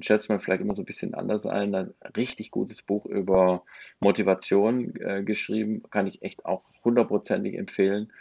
[0.00, 1.74] schätzt man vielleicht immer so ein bisschen anders ein.
[1.74, 3.62] Ein richtig gutes Buch über
[4.00, 8.12] Motivation äh, geschrieben, kann ich echt auch hundertprozentig empfehlen.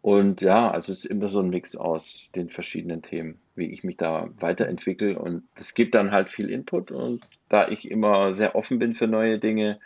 [0.00, 3.84] Und ja, also es ist immer so ein Mix aus den verschiedenen Themen, wie ich
[3.84, 5.18] mich da weiterentwickle.
[5.18, 6.90] Und es gibt dann halt viel Input.
[6.90, 9.80] Und da ich immer sehr offen bin für neue Dinge,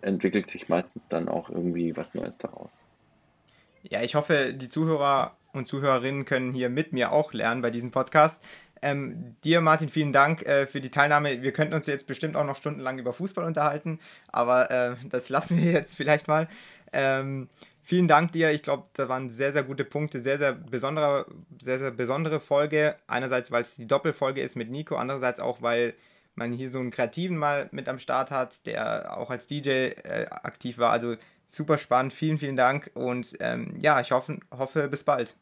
[0.00, 2.72] entwickelt sich meistens dann auch irgendwie was Neues daraus.
[3.82, 7.90] Ja, ich hoffe, die Zuhörer und Zuhörerinnen können hier mit mir auch lernen bei diesem
[7.90, 8.42] Podcast.
[8.84, 11.40] Ähm, dir, Martin, vielen Dank äh, für die Teilnahme.
[11.40, 15.56] Wir könnten uns jetzt bestimmt auch noch stundenlang über Fußball unterhalten, aber äh, das lassen
[15.56, 16.48] wir jetzt vielleicht mal.
[16.92, 17.48] Ähm,
[17.82, 18.52] vielen Dank dir.
[18.52, 21.24] Ich glaube, da waren sehr, sehr gute Punkte, sehr, sehr besondere,
[21.62, 22.96] sehr, sehr besondere Folge.
[23.06, 25.94] Einerseits, weil es die Doppelfolge ist mit Nico, andererseits auch, weil
[26.34, 30.26] man hier so einen Kreativen mal mit am Start hat, der auch als DJ äh,
[30.28, 30.90] aktiv war.
[30.90, 31.16] Also
[31.48, 32.12] super spannend.
[32.12, 35.36] Vielen, vielen Dank und ähm, ja, ich hoffe, hoffe, bis bald.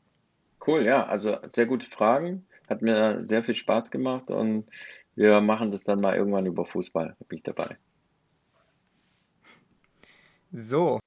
[0.64, 2.46] Cool, ja, also sehr gute Fragen.
[2.68, 4.66] Hat mir sehr viel Spaß gemacht und
[5.14, 7.16] wir machen das dann mal irgendwann über Fußball.
[7.18, 7.76] Da bin ich dabei.
[10.52, 11.00] So,